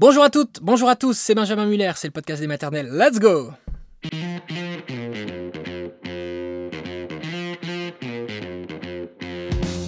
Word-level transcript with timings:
Bonjour 0.00 0.22
à 0.22 0.30
toutes, 0.30 0.60
bonjour 0.62 0.88
à 0.88 0.94
tous, 0.94 1.18
c'est 1.18 1.34
Benjamin 1.34 1.66
Muller, 1.66 1.90
c'est 1.96 2.06
le 2.06 2.12
podcast 2.12 2.40
des 2.40 2.46
maternelles. 2.46 2.88
Let's 2.88 3.18
go 3.18 3.50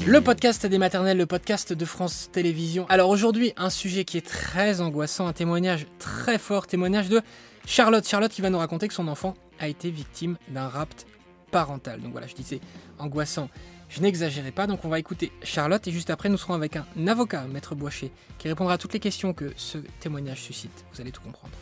Le 0.04 0.20
podcast 0.20 0.66
des 0.66 0.78
maternelles, 0.78 1.16
le 1.16 1.26
podcast 1.26 1.72
de 1.72 1.84
France 1.84 2.28
Télévisions. 2.32 2.86
Alors 2.88 3.08
aujourd'hui, 3.08 3.52
un 3.56 3.70
sujet 3.70 4.04
qui 4.04 4.18
est 4.18 4.26
très 4.26 4.80
angoissant, 4.80 5.28
un 5.28 5.32
témoignage 5.32 5.86
très 6.00 6.38
fort, 6.38 6.66
témoignage 6.66 7.08
de 7.08 7.22
Charlotte. 7.64 8.04
Charlotte 8.04 8.32
qui 8.32 8.42
va 8.42 8.50
nous 8.50 8.58
raconter 8.58 8.88
que 8.88 8.94
son 8.94 9.06
enfant 9.06 9.34
a 9.60 9.68
été 9.68 9.90
victime 9.90 10.38
d'un 10.48 10.66
rapt 10.66 11.06
parental. 11.52 12.00
Donc 12.00 12.10
voilà, 12.10 12.26
je 12.26 12.34
disais 12.34 12.58
angoissant. 12.98 13.48
Je 13.90 14.00
n'exagérais 14.02 14.52
pas, 14.52 14.68
donc 14.68 14.84
on 14.84 14.88
va 14.88 15.00
écouter 15.00 15.32
Charlotte 15.42 15.84
et 15.88 15.90
juste 15.90 16.10
après 16.10 16.28
nous 16.28 16.36
serons 16.36 16.54
avec 16.54 16.76
un 16.76 16.86
avocat, 17.08 17.42
Maître 17.52 17.74
Boischer, 17.74 18.12
qui 18.38 18.46
répondra 18.46 18.74
à 18.74 18.78
toutes 18.78 18.92
les 18.92 19.00
questions 19.00 19.32
que 19.34 19.52
ce 19.56 19.78
témoignage 19.98 20.40
suscite. 20.40 20.84
Vous 20.92 21.00
allez 21.00 21.10
tout 21.10 21.22
comprendre. 21.22 21.52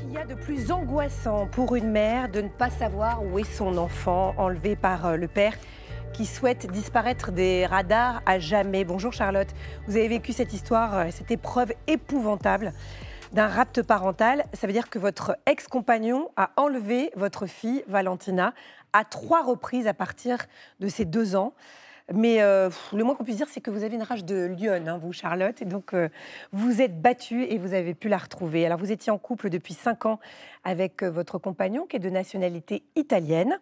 Qu'il 0.00 0.12
y 0.12 0.16
a 0.16 0.26
de 0.26 0.34
plus 0.34 0.72
angoissant 0.72 1.46
pour 1.46 1.76
une 1.76 1.92
mère 1.92 2.28
de 2.28 2.40
ne 2.40 2.48
pas 2.48 2.70
savoir 2.70 3.24
où 3.24 3.38
est 3.38 3.44
son 3.44 3.78
enfant 3.78 4.34
enlevé 4.36 4.74
par 4.74 5.06
euh, 5.06 5.16
le 5.16 5.28
père 5.28 5.54
qui 6.12 6.26
souhaite 6.26 6.68
disparaître 6.72 7.30
des 7.30 7.66
radars 7.66 8.20
à 8.26 8.40
jamais? 8.40 8.82
Bonjour 8.82 9.12
Charlotte, 9.12 9.48
vous 9.86 9.96
avez 9.96 10.08
vécu 10.08 10.32
cette 10.32 10.52
histoire, 10.52 10.98
euh, 10.98 11.06
cette 11.12 11.30
épreuve 11.30 11.72
épouvantable 11.86 12.72
d'un 13.32 13.46
rapt 13.46 13.82
parental. 13.82 14.44
Ça 14.54 14.66
veut 14.66 14.72
dire 14.72 14.90
que 14.90 14.98
votre 14.98 15.36
ex-compagnon 15.46 16.30
a 16.36 16.50
enlevé 16.56 17.10
votre 17.16 17.46
fille, 17.46 17.84
Valentina, 17.86 18.54
à 18.92 19.04
trois 19.04 19.42
reprises 19.42 19.86
à 19.86 19.94
partir 19.94 20.38
de 20.80 20.88
ses 20.88 21.04
deux 21.04 21.36
ans. 21.36 21.54
Mais 22.12 22.42
euh, 22.42 22.70
le 22.92 23.04
moins 23.04 23.14
qu'on 23.14 23.22
puisse 23.22 23.36
dire, 23.36 23.46
c'est 23.48 23.60
que 23.60 23.70
vous 23.70 23.84
avez 23.84 23.94
une 23.94 24.02
rage 24.02 24.24
de 24.24 24.46
lionne, 24.58 24.88
hein, 24.88 24.98
vous, 24.98 25.12
Charlotte. 25.12 25.62
Et 25.62 25.64
donc, 25.64 25.94
euh, 25.94 26.08
vous 26.52 26.82
êtes 26.82 27.00
battue 27.00 27.44
et 27.44 27.56
vous 27.56 27.72
avez 27.72 27.94
pu 27.94 28.08
la 28.08 28.18
retrouver. 28.18 28.66
Alors, 28.66 28.78
vous 28.78 28.90
étiez 28.90 29.12
en 29.12 29.18
couple 29.18 29.48
depuis 29.48 29.74
cinq 29.74 30.06
ans 30.06 30.18
avec 30.64 31.04
euh, 31.04 31.10
votre 31.10 31.38
compagnon, 31.38 31.86
qui 31.86 31.96
est 31.96 32.00
de 32.00 32.10
nationalité 32.10 32.82
italienne. 32.96 33.60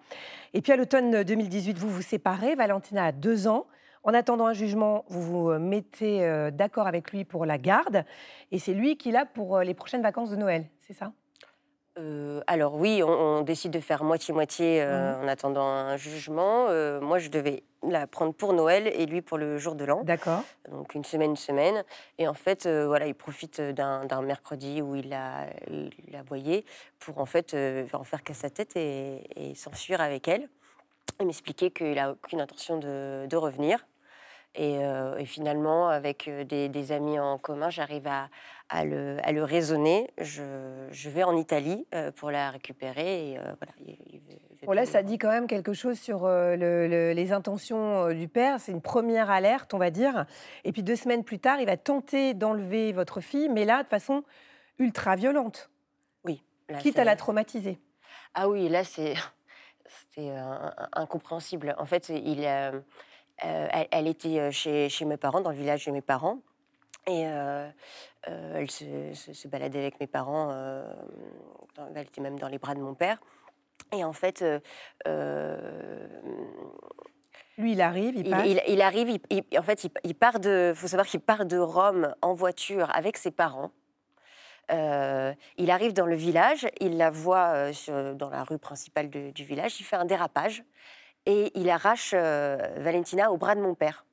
Et 0.54 0.62
puis, 0.62 0.72
à 0.72 0.76
l'automne 0.76 1.22
2018, 1.24 1.76
vous 1.76 1.90
vous 1.90 2.02
séparez. 2.02 2.54
Valentina 2.54 3.06
a 3.06 3.12
deux 3.12 3.48
ans. 3.48 3.66
En 4.08 4.14
attendant 4.14 4.46
un 4.46 4.54
jugement, 4.54 5.04
vous 5.08 5.20
vous 5.20 5.58
mettez 5.58 6.24
euh, 6.24 6.50
d'accord 6.50 6.86
avec 6.86 7.12
lui 7.12 7.26
pour 7.26 7.44
la 7.44 7.58
garde. 7.58 8.06
Et 8.52 8.58
c'est 8.58 8.72
lui 8.72 8.96
qui 8.96 9.10
l'a 9.10 9.26
pour 9.26 9.58
euh, 9.58 9.64
les 9.64 9.74
prochaines 9.74 10.00
vacances 10.00 10.30
de 10.30 10.36
Noël, 10.36 10.64
c'est 10.80 10.94
ça? 10.94 11.12
Euh, 11.98 12.40
alors 12.46 12.76
oui, 12.76 13.02
on, 13.04 13.10
on 13.10 13.40
décide 13.42 13.70
de 13.70 13.80
faire 13.80 14.04
moitié-moitié 14.04 14.80
euh, 14.80 15.14
Mhm. 15.18 15.24
en 15.24 15.28
attendant 15.28 15.66
un 15.66 15.98
jugement. 15.98 16.68
Euh, 16.70 17.02
moi, 17.02 17.18
je 17.18 17.28
devais 17.28 17.64
la 17.86 18.06
prendre 18.06 18.32
pour 18.32 18.54
Noël 18.54 18.86
et 18.86 19.04
lui 19.04 19.20
pour 19.20 19.36
le 19.36 19.58
jour 19.58 19.74
de 19.74 19.84
l'an, 19.84 20.02
D'accord. 20.04 20.42
donc 20.70 20.94
une 20.94 21.04
semaine, 21.04 21.32
une 21.32 21.36
semaine. 21.36 21.84
Et 22.16 22.26
en 22.28 22.34
fait, 22.34 22.64
euh, 22.64 22.86
voilà, 22.86 23.08
il 23.08 23.14
profite 23.14 23.60
d'un 23.60 24.22
mercredi 24.22 24.80
où 24.80 24.94
il 24.96 25.10
la, 25.10 25.48
il 25.70 25.90
la 26.10 26.22
voyait 26.22 26.64
pour 26.98 27.18
en 27.18 27.26
fait 27.26 27.52
euh, 27.52 27.86
en 27.92 28.04
faire 28.04 28.24
qu'à 28.24 28.32
sa 28.32 28.48
tête 28.48 28.74
et, 28.74 29.20
et 29.36 29.54
s'enfuir 29.54 30.00
avec 30.00 30.28
elle. 30.28 30.48
Il 31.20 31.26
m'expliquait 31.26 31.70
qu'il 31.72 31.94
n'a 31.94 32.12
aucune 32.12 32.40
intention 32.40 32.78
de, 32.78 33.26
de 33.26 33.36
revenir. 33.36 33.84
Et, 34.60 34.78
euh, 34.84 35.16
et 35.18 35.24
finalement, 35.24 35.88
avec 35.88 36.26
euh, 36.26 36.42
des, 36.42 36.68
des 36.68 36.90
amis 36.90 37.16
en 37.20 37.38
commun, 37.38 37.70
j'arrive 37.70 38.08
à, 38.08 38.28
à 38.68 38.84
le, 38.84 39.16
à 39.22 39.30
le 39.30 39.44
raisonner. 39.44 40.10
Je, 40.20 40.42
je 40.90 41.08
vais 41.10 41.22
en 41.22 41.36
Italie 41.36 41.86
euh, 41.94 42.10
pour 42.10 42.32
la 42.32 42.50
récupérer. 42.50 43.30
Et, 43.30 43.38
euh, 43.38 43.42
voilà, 43.42 43.72
il- 43.86 43.96
il 44.12 44.18
veut- 44.18 44.26
il 44.50 44.56
veut 44.60 44.66
Bon, 44.66 44.72
là, 44.72 44.84
ça 44.84 45.04
dit 45.04 45.16
quand 45.16 45.30
même 45.30 45.46
quelque 45.46 45.72
chose 45.74 45.96
sur 46.00 46.26
le- 46.26 46.56
le- 46.88 47.12
les 47.12 47.30
intentions 47.32 48.12
du 48.12 48.26
père. 48.26 48.58
C'est 48.58 48.72
une 48.72 48.82
première 48.82 49.30
alerte, 49.30 49.74
on 49.74 49.78
va 49.78 49.90
dire. 49.90 50.26
Et 50.64 50.72
puis 50.72 50.82
deux 50.82 50.96
semaines 50.96 51.22
plus 51.22 51.38
tard, 51.38 51.60
il 51.60 51.66
va 51.66 51.76
tenter 51.76 52.34
d'enlever 52.34 52.92
votre 52.92 53.20
fille, 53.20 53.48
mais 53.48 53.64
là, 53.64 53.84
de 53.84 53.88
façon 53.88 54.24
ultra 54.80 55.14
violente. 55.14 55.70
Là, 56.68 56.78
quitte 56.78 56.98
à 56.98 57.04
la 57.04 57.14
traumatiser. 57.16 57.78
Ah 58.34 58.48
oui, 58.48 58.68
là, 58.68 58.82
c'est 58.84 59.14
incompréhensible. 60.92 61.74
En 61.78 61.86
fait, 61.86 62.08
il, 62.10 62.44
euh, 62.44 62.80
elle, 63.40 63.88
elle 63.90 64.06
était 64.08 64.38
euh, 64.40 64.50
chez, 64.50 64.88
chez 64.88 65.04
mes 65.04 65.16
parents, 65.16 65.40
dans 65.40 65.50
le 65.50 65.56
village 65.56 65.84
de 65.86 65.90
mes 65.92 66.00
parents. 66.02 66.38
Et 67.06 67.26
euh, 67.26 67.68
euh, 68.28 68.54
elle 68.56 68.70
se, 68.70 68.84
se- 69.14 69.32
se 69.32 69.48
baladait 69.48 69.78
avec 69.80 69.98
mes 70.00 70.06
parents. 70.06 70.48
euh, 70.50 70.84
dans- 71.76 71.88
elle 71.94 72.02
était 72.06 72.20
même 72.20 72.38
dans 72.38 72.48
les 72.48 72.58
bras 72.58 72.74
de 72.74 72.80
mon 72.80 72.94
père. 72.94 73.18
Et 73.92 74.04
en 74.04 74.12
fait, 74.12 74.42
euh, 74.42 74.60
euh, 75.06 76.06
Lui, 77.56 77.72
il 77.72 77.80
arrive, 77.80 78.14
il 78.16 78.26
il, 78.26 78.30
passe. 78.30 78.46
il- 78.46 78.62
il 78.68 78.82
arrive, 78.82 79.18
il, 79.30 79.58
en 79.58 79.62
fait, 79.62 79.86
il, 80.04 80.14
part 80.14 80.38
de. 80.40 80.72
faut 80.76 80.86
savoir 80.88 81.06
qu'il 81.06 81.20
part 81.20 81.46
de 81.46 81.56
Rome 81.58 82.14
en 82.22 82.34
voiture 82.34 82.94
avec 82.94 83.16
ses 83.16 83.30
parents. 83.30 83.70
Euh, 84.70 85.32
il 85.56 85.70
arrive 85.70 85.94
dans 85.94 86.04
le 86.04 86.14
village, 86.14 86.68
il 86.80 86.98
la 86.98 87.08
voit 87.10 87.54
euh, 87.54 87.72
sur- 87.72 88.14
dans 88.14 88.28
la 88.28 88.44
rue 88.44 88.58
principale 88.58 89.08
de- 89.08 89.30
du 89.30 89.42
village, 89.44 89.80
il 89.80 89.84
fait 89.84 89.96
un 89.96 90.04
dérapage 90.04 90.62
et 91.28 91.52
il 91.54 91.68
arrache 91.70 92.12
euh, 92.14 92.56
Valentina 92.78 93.30
au 93.30 93.36
bras 93.36 93.54
de 93.54 93.60
mon 93.60 93.74
père. 93.74 94.04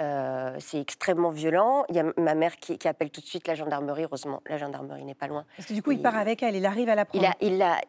Euh, 0.00 0.56
c'est 0.60 0.80
extrêmement 0.80 1.30
violent. 1.30 1.84
Il 1.88 1.96
y 1.96 1.98
a 1.98 2.04
ma 2.16 2.34
mère 2.36 2.56
qui, 2.58 2.78
qui 2.78 2.86
appelle 2.86 3.10
tout 3.10 3.20
de 3.20 3.26
suite 3.26 3.48
la 3.48 3.56
gendarmerie. 3.56 4.04
Heureusement, 4.04 4.40
la 4.46 4.56
gendarmerie 4.56 5.04
n'est 5.04 5.16
pas 5.16 5.26
loin. 5.26 5.44
Parce 5.56 5.68
que 5.68 5.74
du 5.74 5.82
coup, 5.82 5.90
il 5.90 5.98
il- 5.98 6.02
part 6.02 6.16
avec 6.16 6.42
elle, 6.44 6.54
il 6.54 6.64
arrive 6.64 6.88
à 6.88 6.94
la 6.94 7.04
prendre. 7.04 7.28
Il 7.40 7.60
a, 7.62 7.80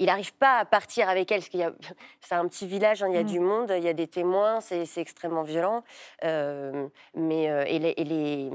n'arrive 0.00 0.32
pas 0.34 0.58
à 0.60 0.64
partir 0.64 1.08
avec 1.10 1.30
elle, 1.30 1.40
parce 1.40 1.50
qu'il 1.50 1.60
y 1.60 1.64
a, 1.64 1.72
c'est 2.22 2.34
un 2.34 2.48
petit 2.48 2.66
village, 2.66 3.02
hein, 3.02 3.08
il 3.10 3.14
y 3.14 3.18
a 3.18 3.22
Mm. 3.22 3.26
du 3.26 3.40
monde, 3.40 3.74
il 3.76 3.84
y 3.84 3.88
a 3.88 3.92
des 3.92 4.08
témoins, 4.08 4.60
c'est, 4.62 4.86
c'est 4.86 5.02
extrêmement 5.02 5.42
violent. 5.42 5.84
Euh, 6.24 6.88
mais 7.14 7.50
euh, 7.50 7.64
et 7.66 7.78
les, 7.78 7.94
et 7.98 8.04
les, 8.04 8.50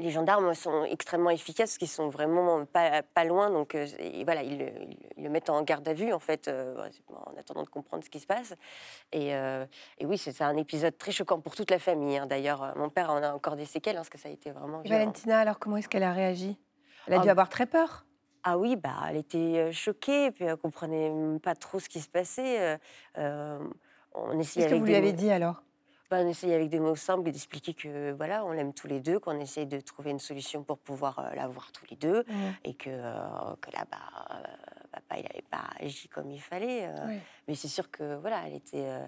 les 0.00 0.10
gendarmes 0.10 0.54
sont 0.54 0.84
extrêmement 0.84 1.30
efficaces, 1.30 1.70
parce 1.70 1.78
qu'ils 1.78 1.88
sont 1.88 2.08
vraiment 2.08 2.64
pas, 2.64 3.02
pas 3.02 3.24
loin, 3.24 3.50
donc 3.50 3.74
euh, 3.74 3.86
et 3.98 4.24
voilà, 4.24 4.42
ils, 4.42 4.58
le- 4.58 4.72
ils 5.16 5.22
le 5.24 5.30
mettent 5.30 5.50
en 5.50 5.62
garde 5.62 5.86
à 5.86 5.92
vue 5.94 6.12
en 6.12 6.18
fait, 6.18 6.48
euh, 6.48 6.74
en 7.08 7.36
attendant 7.38 7.62
de 7.62 7.68
comprendre 7.68 8.02
ce 8.02 8.10
qui 8.10 8.18
se 8.20 8.26
passe. 8.26 8.54
Et, 9.12 9.34
euh, 9.34 9.66
et 9.98 10.06
oui, 10.06 10.18
c'est 10.18 10.40
un 10.42 10.56
épisode 10.56 10.96
très 10.98 11.12
choquant 11.12 11.40
pour 11.40 11.54
toute 11.54 11.70
la 11.70 11.78
famille. 11.78 12.16
hein. 12.18 12.26
D'ailleurs, 12.26 12.72
mon 12.76 12.88
père 12.90 13.10
en 13.10 13.22
a 13.22 13.32
encore 13.32 13.56
des 13.56 13.66
séquelles, 13.66 13.96
hein, 13.96 14.00
parce 14.00 14.08
que 14.10 14.18
ça 14.18 14.28
a 14.28 14.32
été 14.32 14.50
vraiment 14.50 14.82
Et. 14.82 14.88
Valentina, 14.88 15.40
alors 15.40 15.58
comment 15.58 15.76
est-ce 15.76 15.88
qu'elle 15.88 16.02
a 16.02 16.12
réagi? 16.12 16.58
Elle 17.06 17.14
a 17.14 17.18
Ah, 17.18 17.22
dû 17.22 17.28
avoir 17.28 17.48
très 17.48 17.66
peur. 17.66 18.06
Ah 18.42 18.56
oui, 18.56 18.76
bah, 18.76 18.94
elle 19.08 19.16
était 19.18 19.70
choquée, 19.70 20.30
puis 20.30 20.44
elle 20.44 20.56
comprenait 20.56 21.12
pas 21.40 21.54
trop 21.54 21.78
ce 21.78 21.88
qui 21.90 22.00
se 22.00 22.08
passait. 22.08 22.78
on 23.16 24.38
essayait 24.38 24.66
Qu'est-ce 24.66 24.74
que 24.74 24.74
vous 24.78 24.84
lui 24.86 24.94
avez 24.94 25.12
dit 25.12 25.30
alors? 25.30 25.62
On 26.18 26.28
essayait 26.28 26.54
avec 26.54 26.68
des 26.70 26.80
mots 26.80 26.96
simples 26.96 27.24
d'expliquer 27.30 27.74
que 27.74 28.12
voilà, 28.12 28.44
on 28.44 28.52
l'aime 28.52 28.72
tous 28.72 28.86
les 28.86 29.00
deux, 29.00 29.18
qu'on 29.18 29.38
essaye 29.38 29.66
de 29.66 29.78
trouver 29.80 30.10
une 30.10 30.18
solution 30.18 30.62
pour 30.64 30.78
pouvoir 30.78 31.18
euh, 31.18 31.34
la 31.34 31.46
voir 31.46 31.70
tous 31.72 31.84
les 31.90 31.96
deux, 31.96 32.24
et 32.64 32.74
que, 32.74 32.90
euh, 32.90 33.14
que 33.60 33.70
là, 33.72 33.84
bah, 33.90 33.98
euh, 34.32 34.42
papa, 34.92 35.16
il 35.18 35.22
n'avait 35.22 35.44
pas 35.50 35.64
agi 35.80 36.08
comme 36.08 36.30
il 36.30 36.40
fallait. 36.40 36.86
euh. 36.86 37.16
Mais 37.46 37.54
c'est 37.54 37.68
sûr 37.68 37.90
que 37.90 38.16
voilà, 38.16 38.42
elle 38.46 38.54
était. 38.54 38.84
euh, 38.88 39.06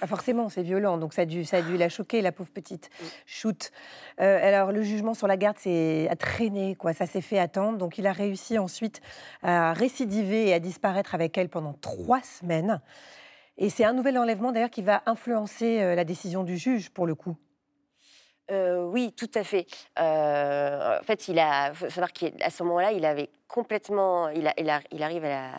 Ah, 0.00 0.06
forcément, 0.06 0.48
c'est 0.48 0.62
violent, 0.62 0.96
donc 0.98 1.12
ça 1.12 1.22
a, 1.22 1.24
dû, 1.26 1.44
ça 1.44 1.58
a 1.58 1.62
dû 1.62 1.76
la 1.76 1.88
choquer, 1.88 2.22
la 2.22 2.32
pauvre 2.32 2.50
petite. 2.50 2.88
Shoot. 3.26 3.70
Alors, 4.18 4.72
le 4.72 4.82
jugement 4.82 5.14
sur 5.14 5.26
la 5.26 5.36
garde 5.36 5.58
c'est 5.60 6.08
a 6.10 6.16
traîné, 6.16 6.74
quoi. 6.74 6.92
ça 6.94 7.06
s'est 7.06 7.20
fait 7.20 7.38
attendre. 7.38 7.76
Donc, 7.78 7.98
il 7.98 8.06
a 8.06 8.12
réussi 8.12 8.58
ensuite 8.58 9.00
à 9.42 9.72
récidiver 9.74 10.48
et 10.48 10.54
à 10.54 10.58
disparaître 10.58 11.14
avec 11.14 11.36
elle 11.36 11.48
pendant 11.50 11.74
trois 11.74 12.22
semaines. 12.22 12.80
Et 13.58 13.70
c'est 13.70 13.84
un 13.84 13.92
nouvel 13.92 14.18
enlèvement, 14.18 14.50
d'ailleurs, 14.52 14.70
qui 14.70 14.82
va 14.82 15.02
influencer 15.06 15.80
euh, 15.82 15.94
la 15.94 16.04
décision 16.04 16.42
du 16.42 16.56
juge, 16.56 16.90
pour 16.90 17.06
le 17.06 17.14
coup. 17.14 17.36
Euh, 18.50 18.84
oui, 18.84 19.12
tout 19.16 19.30
à 19.34 19.44
fait. 19.44 19.66
Euh, 19.98 20.98
en 20.98 21.02
fait, 21.04 21.28
il 21.28 21.38
a, 21.38 21.72
faut 21.74 21.88
savoir 21.88 22.12
qu'à 22.12 22.50
ce 22.50 22.62
moment-là, 22.64 22.92
il 22.92 23.04
avait 23.04 23.30
complètement, 23.48 24.28
il, 24.30 24.46
a- 24.46 24.54
il 24.58 24.68
a- 24.68 24.80
il 24.90 25.02
arrive 25.02 25.24
à 25.24 25.28
la, 25.28 25.50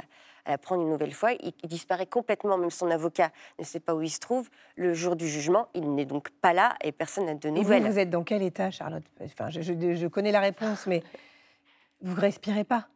à 0.46 0.52
la 0.52 0.58
prendre 0.58 0.81
une 0.81 0.90
nouvelle 0.90 1.14
fois. 1.14 1.31
Il, 1.34 1.54
il 1.64 1.70
disparaît 1.70 2.06
complètement, 2.08 2.58
même 2.58 2.70
son 2.72 2.92
avocat 2.92 3.31
ne 3.58 3.64
sait 3.64 3.80
pas 3.80 3.96
où 3.96 4.02
il 4.02 4.10
se 4.10 4.20
trouve. 4.20 4.50
Le 4.75 4.94
jour 4.94 5.16
du 5.16 5.28
jugement, 5.30 5.68
il 5.74 5.94
n'est 5.96 6.06
donc 6.06 6.30
pas 6.42 6.54
là 6.54 6.75
et 6.84 6.92
personne 6.92 7.25
n'a 7.25 7.36
de 7.36 7.48
Et 7.48 7.51
vous, 7.51 7.57
nouvelles. 7.57 7.84
vous 7.84 8.00
êtes 8.00 8.10
dans 8.10 8.24
quel 8.24 8.42
état, 8.44 8.69
Charlotte? 8.69 9.04
Enfin, 9.24 9.50
je, 9.50 9.62
je- 9.62 9.94
je 9.95 10.07
connais 10.07 10.31
la 10.31 10.42
réponse, 10.42 10.86
mais 10.86 11.04
vous 12.01 12.16
ne 12.16 12.19
respirez 12.22 12.66
pas. 12.66 12.88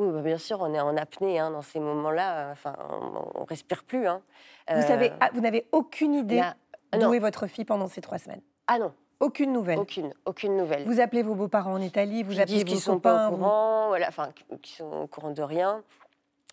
Oui, 0.00 0.10
bah, 0.12 0.22
bien 0.22 0.38
sûr, 0.38 0.60
on 0.62 0.72
est 0.72 0.80
en 0.80 0.96
apnée 0.96 1.38
hein, 1.38 1.50
dans 1.50 1.60
ces 1.60 1.78
moments-là. 1.78 2.48
Enfin, 2.52 2.74
on, 2.90 3.42
on 3.42 3.44
respire 3.44 3.84
plus. 3.84 4.06
hein. 4.08 4.22
Vous, 4.70 4.78
Euh, 4.78 4.82
savez, 4.82 5.12
ah, 5.20 5.28
vous 5.34 5.40
n'avez 5.42 5.66
aucune 5.72 6.14
idée 6.14 6.36
là- 6.36 6.56
ah, 6.92 6.96
d'où 6.98 7.12
est 7.12 7.18
votre 7.18 7.46
fille 7.46 7.66
pendant 7.66 7.86
ces 7.86 8.00
trois 8.00 8.16
semaines? 8.18 8.40
Ah 8.66 8.78
non, 8.78 8.94
Aucune 9.20 9.52
nouvelle? 9.52 9.78
aucune, 9.78 10.14
aucune 10.24 10.56
nouvelle. 10.56 10.84
Vous 10.86 10.98
appelez 11.00 11.22
vos 11.22 11.34
beaux-parents 11.34 11.74
en 11.74 11.80
Italie, 11.82 12.22
vous 12.22 12.32
qui 12.32 12.40
appelez 12.40 12.64
vos 12.64 12.76
sont 12.76 12.94
copains. 12.94 13.16
pas 13.18 13.28
au 13.28 13.30
vous- 13.32 13.36
courant, 13.36 13.88
voilà, 13.88 14.08
enfin, 14.08 14.30
qui 14.62 14.72
sont 14.72 14.90
au 15.02 15.06
courant 15.06 15.32
de 15.32 15.42
rien. 15.42 15.82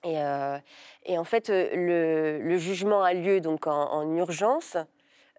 Et, 0.03 0.19
euh, 0.21 0.57
et 1.05 1.17
en 1.17 1.23
fait, 1.23 1.49
euh, 1.49 1.69
le, 1.73 2.39
le 2.43 2.57
jugement 2.57 3.01
a 3.03 3.13
lieu 3.13 3.39
donc 3.39 3.65
en, 3.67 3.91
en 3.93 4.15
urgence. 4.17 4.75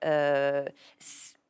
Euh, 0.06 0.64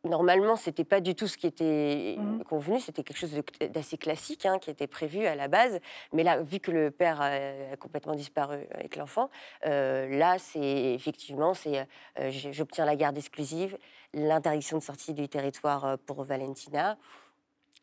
normalement, 0.09 0.57
c'était 0.57 0.85
pas 0.85 1.01
du 1.01 1.15
tout 1.15 1.27
ce 1.27 1.37
qui 1.37 1.47
était 1.47 2.17
Mhm. 2.19 2.45
convenu. 2.45 2.81
C'était 2.81 3.03
quelque 3.03 3.19
chose 3.19 3.41
d'assez 3.73 3.97
classique 3.97 4.47
hein, 4.47 4.59
qui 4.59 4.71
était 4.71 4.87
prévu 4.87 5.27
à 5.27 5.35
la 5.35 5.49
base. 5.49 5.79
Mais 6.13 6.23
là, 6.23 6.43
vu 6.43 6.61
que 6.61 6.71
le 6.71 6.91
père 6.91 7.21
a, 7.21 7.77
complètement 7.79 8.15
disparu 8.15 8.67
avec 8.73 8.97
l'enfant, 8.97 9.31
euh, 9.67 10.09
là, 10.19 10.39
c'est 10.39 10.95
effectivement, 10.95 11.55
c'est 11.55 11.87
euh, 12.19 12.31
j'obtiens 12.31 12.85
la 12.85 12.97
garde 12.97 13.17
exclusive, 13.17 13.79
l'interdiction 14.15 14.79
de 14.79 14.83
sortie 14.83 15.15
du 15.15 15.29
territoire 15.29 15.85
euh, 15.85 15.97
pour 16.07 16.25
Valentina. 16.25 16.99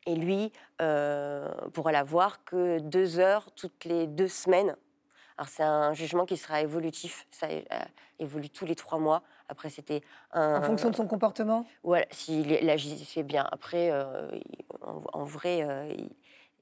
Et 0.08 0.16
lui 0.16 0.52
euh, 0.82 1.52
pourra 1.74 1.92
la 1.92 2.04
voir 2.04 2.44
que 2.44 2.80
deux 2.80 3.18
heures 3.20 3.52
toutes 3.56 3.86
les 3.86 4.06
deux 4.06 4.28
semaines. 4.28 4.76
Alors 5.38 5.50
c'est 5.50 5.64
un 5.64 5.94
jugement 5.94 6.26
qui 6.26 6.38
sera 6.38 6.62
évolutif, 6.62 7.28
ça 7.32 7.48
euh, 7.48 7.62
évolue 8.20 8.50
tous 8.50 8.66
les 8.66 8.76
trois 8.76 9.00
mois. 9.00 9.24
Après 9.48 9.70
c'était 9.70 10.02
un, 10.32 10.58
En 10.58 10.62
fonction 10.62 10.90
de 10.90 10.96
son 10.96 11.08
comportement? 11.08 11.66
Voilà, 11.84 12.06
s'il 12.12 12.52
agissait 12.70 13.24
bien. 13.24 13.48
Après, 13.52 13.92
euh, 13.92 14.28
en, 14.82 15.02
en 15.14 15.24
vrai, 15.24 15.64
euh, 15.64 15.88
il, 15.90 16.10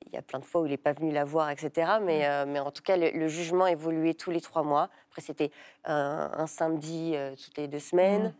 il 0.06 0.13
y 0.13 0.18
a 0.18 0.21
plein 0.21 0.39
de 0.39 0.45
fois 0.45 0.62
où 0.62 0.65
il 0.65 0.71
n'est 0.71 0.77
pas 0.77 0.91
venu 0.94 1.12
la 1.12 1.24
voir, 1.24 1.50
etc. 1.50 2.00
Mais, 2.01 2.27
euh, 2.27 2.45
mais 2.45 2.59
en 2.59 2.71
tout 2.71 2.83
cas, 2.83 2.97
le, 2.97 3.12
le 3.12 3.27
jugement 3.27 3.68
évoluait 3.68 4.13
tous 4.13 4.31
les 4.31 4.41
trois 4.41 4.63
mois. 4.63 4.89
Après, 5.09 5.21
c'était 5.21 5.50
un, 5.85 6.45
samedi 6.45 7.15
toutes 7.41 7.57
les 7.57 7.68
deux 7.68 7.80
semaines. 7.80 8.24
Mhm. 8.24 8.33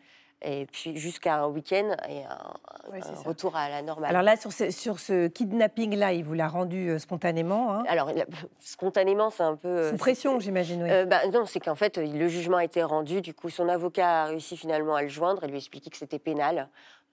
Et 0.44 0.66
puis 0.66 0.98
jusqu'à 0.98 1.42
un 1.44 1.48
week-end 1.48 1.96
et 2.10 2.24
un, 2.26 3.00
retour 3.26 3.56
à 3.56 3.70
la 3.70 3.82
normale. 3.82 4.10
Alors 4.10 4.24
là, 4.24 4.36
sur 4.36 4.52
ce, 4.52 4.72
sur 4.72 5.00
ce 5.00 5.28
kidnapping-là, 5.28 6.14
il 6.14 6.26
vous 6.26 6.34
l'a 6.34 6.50
rendu 6.50 6.90
euh, 6.90 7.00
spontanément, 7.00 7.74
hein? 7.74 7.84
Alors, 7.88 8.12
spontanément, 8.60 9.30
c'est 9.30 9.44
un 9.44 9.56
peu. 9.56 9.70
euh, 9.70 9.92
sous 9.92 9.98
pression, 9.98 10.40
j'imagine. 10.40 10.84
oui. 10.84 10.90
Euh, 10.92 11.06
bah, 11.06 11.26
non, 11.32 11.46
c'est 11.46 11.60
qu'en 11.60 11.76
fait, 11.76 11.98
le 11.98 12.28
jugement 12.28 12.58
a 12.58 12.66
été 12.66 12.84
rendu. 12.84 13.22
Du 13.22 13.34
coup, 13.34 13.50
son 13.50 13.70
avocat 13.70 14.24
a 14.24 14.26
réussi 14.26 14.58
finalement 14.58 14.96
à 14.96 15.02
le 15.02 15.08
joindre 15.08 15.44
et 15.44 15.48
lui 15.48 15.58
expliquer 15.58 15.90
que 15.90 15.98
c'était 15.98 16.20
pénal. 16.20 16.68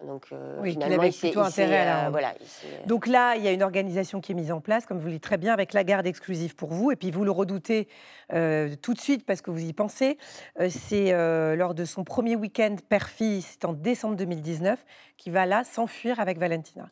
Donc, 0.06 0.26
euh, 0.32 0.58
Oui, 0.60 0.72
qu'il 0.76 0.82
avait 0.82 1.10
plutôt 1.10 1.40
intérêt 1.40 1.78
à 1.80 1.84
la 1.84 2.06
euh. 2.06 2.10
Voilà, 2.10 2.34
s'est- 2.44 2.86
Donc 2.86 3.06
là, 3.06 3.36
il 3.36 3.42
y 3.42 3.48
a 3.48 3.52
une 3.52 3.62
organisation 3.62 4.20
qui 4.20 4.32
est 4.32 4.34
mise 4.34 4.50
en 4.50 4.60
place, 4.60 4.86
comme 4.86 4.98
vous 4.98 5.06
le 5.06 5.12
dites 5.12 5.22
très 5.22 5.36
bien, 5.36 5.52
avec 5.52 5.72
la 5.72 5.84
garde 5.84 6.06
exclusive 6.06 6.54
pour 6.56 6.70
vous. 6.70 6.90
Et 6.90 6.96
puis 6.96 7.10
vous 7.10 7.24
le 7.24 7.30
redoutez 7.30 7.88
euh, 8.32 8.74
tout 8.80 8.94
de 8.94 9.00
suite 9.00 9.26
parce 9.26 9.42
que 9.42 9.50
vous 9.50 9.62
y 9.62 9.72
pensez. 9.72 10.16
Euh, 10.58 10.68
c'est 10.70 11.12
euh, 11.12 11.54
lors 11.54 11.74
de 11.74 11.84
son 11.84 12.04
premier 12.04 12.34
week-end 12.36 12.76
père-fille, 12.88 13.42
c'est 13.42 13.64
en 13.64 13.72
décembre 13.74 14.16
2019, 14.16 14.84
qu'il 15.16 15.32
va 15.32 15.44
là 15.46 15.64
s'enfuir 15.64 16.18
avec 16.20 16.38
Valentina. 16.38 16.88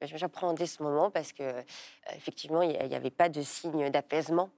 J'apprends 0.00 0.52
dès 0.52 0.66
ce 0.66 0.80
moment 0.80 1.10
parce 1.10 1.32
que 1.32 1.42
euh, 1.42 1.62
effectivement, 2.14 2.62
il 2.62 2.70
n'y 2.88 2.94
avait 2.94 3.10
pas 3.10 3.28
de 3.28 3.42
signe 3.42 3.90
d'apaisement. 3.90 4.48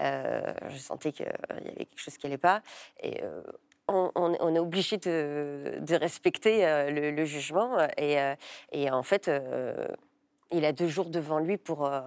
Euh, 0.00 0.42
je 0.68 0.76
sentais 0.76 1.10
qu'il 1.10 1.24
y 1.24 1.28
avait 1.68 1.86
quelque 1.86 1.98
chose 1.98 2.18
qui 2.18 2.26
n'allait 2.26 2.36
pas. 2.36 2.60
Et 3.02 3.22
euh, 3.24 3.40
on, 3.88 4.10
on- 4.14 4.36
on 4.40 4.54
est 4.54 4.58
obligé 4.58 4.96
de, 4.98 5.78
de 5.80 5.94
respecter 5.94 6.66
euh, 6.66 6.90
le, 6.90 7.10
le 7.10 7.24
jugement. 7.24 7.78
Et, 7.96 8.20
euh, 8.20 8.34
et 8.72 8.90
en 8.90 9.02
fait, 9.02 9.28
euh, 9.28 9.88
il 10.52 10.64
a 10.64 10.72
deux 10.72 10.88
jours 10.88 11.10
devant 11.10 11.38
lui 11.38 11.56
pour, 11.58 11.86
euh, 11.86 12.00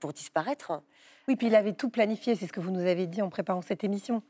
pour 0.00 0.12
disparaître. 0.12 0.82
Oui, 1.28 1.36
puis 1.36 1.46
il 1.46 1.54
avait 1.54 1.72
tout 1.74 1.88
planifié, 1.90 2.34
c'est 2.34 2.46
ce 2.46 2.52
que 2.52 2.60
vous 2.60 2.70
nous 2.72 2.86
avez 2.86 3.06
dit 3.06 3.22
en 3.22 3.28
préparant 3.30 3.62
cette 3.62 3.84
émission. 3.84 4.22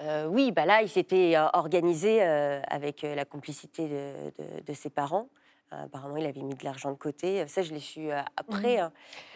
Euh, 0.00 0.26
oui, 0.26 0.50
bah 0.52 0.64
là, 0.64 0.80
il 0.82 0.88
s'était 0.88 1.36
euh, 1.36 1.46
organisé 1.52 2.22
euh, 2.22 2.60
avec 2.68 3.04
euh, 3.04 3.14
la 3.14 3.24
complicité 3.26 3.86
de, 3.88 4.12
de- 4.42 4.60
de 4.66 4.72
ses 4.72 4.88
parents. 4.88 5.28
Euh, 5.72 5.84
apparemment, 5.84 6.16
il 6.16 6.26
avait 6.26 6.42
mis 6.42 6.54
de 6.56 6.64
l'argent 6.64 6.90
de 6.90 6.96
côté. 6.96 7.46
Ça, 7.46 7.62
je 7.62 7.72
l'ai 7.72 7.78
su 7.78 8.10
euh, 8.10 8.20
après. 8.36 8.78
hein. 8.78 8.90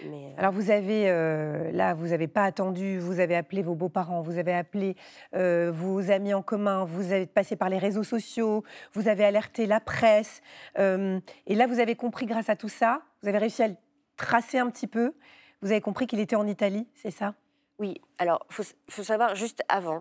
Mais, 0.04 0.26
euh, 0.26 0.38
Alors 0.38 0.52
vous 0.52 0.70
avez, 0.70 1.08
euh, 1.08 1.70
là, 1.70 1.94
vous 1.94 2.08
n'avez 2.08 2.26
pas 2.26 2.42
attendu, 2.42 2.98
vous 2.98 3.20
avez 3.20 3.36
appelé 3.36 3.62
vos 3.62 3.76
beaux-parents, 3.76 4.20
vous 4.20 4.36
avez 4.36 4.52
appelé 4.52 4.96
euh, 5.34 5.70
vos 5.72 6.10
amis 6.10 6.34
en 6.34 6.42
commun, 6.42 6.84
vous 6.84 7.12
avez 7.12 7.26
passé 7.26 7.54
par 7.54 7.68
les 7.68 7.78
réseaux 7.78 8.02
sociaux, 8.02 8.64
vous 8.94 9.06
avez 9.06 9.24
alerté 9.24 9.66
la 9.66 9.78
presse. 9.78 10.42
euh, 10.80 11.20
et 11.46 11.54
là, 11.54 11.68
vous 11.68 11.78
avez 11.78 11.94
compris 11.94 12.26
grâce 12.26 12.48
à 12.48 12.56
tout 12.56 12.68
ça, 12.68 13.02
vous 13.22 13.28
avez 13.28 13.38
réussi 13.38 13.62
à 13.62 13.68
le 13.68 13.76
tracer 14.16 14.58
un 14.58 14.70
petit 14.70 14.88
peu, 14.88 15.14
vous 15.62 15.70
avez 15.70 15.80
compris 15.80 16.08
qu'il 16.08 16.18
était 16.18 16.36
en 16.36 16.48
Italie, 16.48 16.88
c'est 16.96 17.12
ça? 17.12 17.34
Oui, 17.78 18.00
alors, 18.18 18.44
il 18.50 18.54
faut, 18.54 18.64
faut 18.88 19.04
savoir 19.04 19.36
juste 19.36 19.62
avant. 19.68 20.00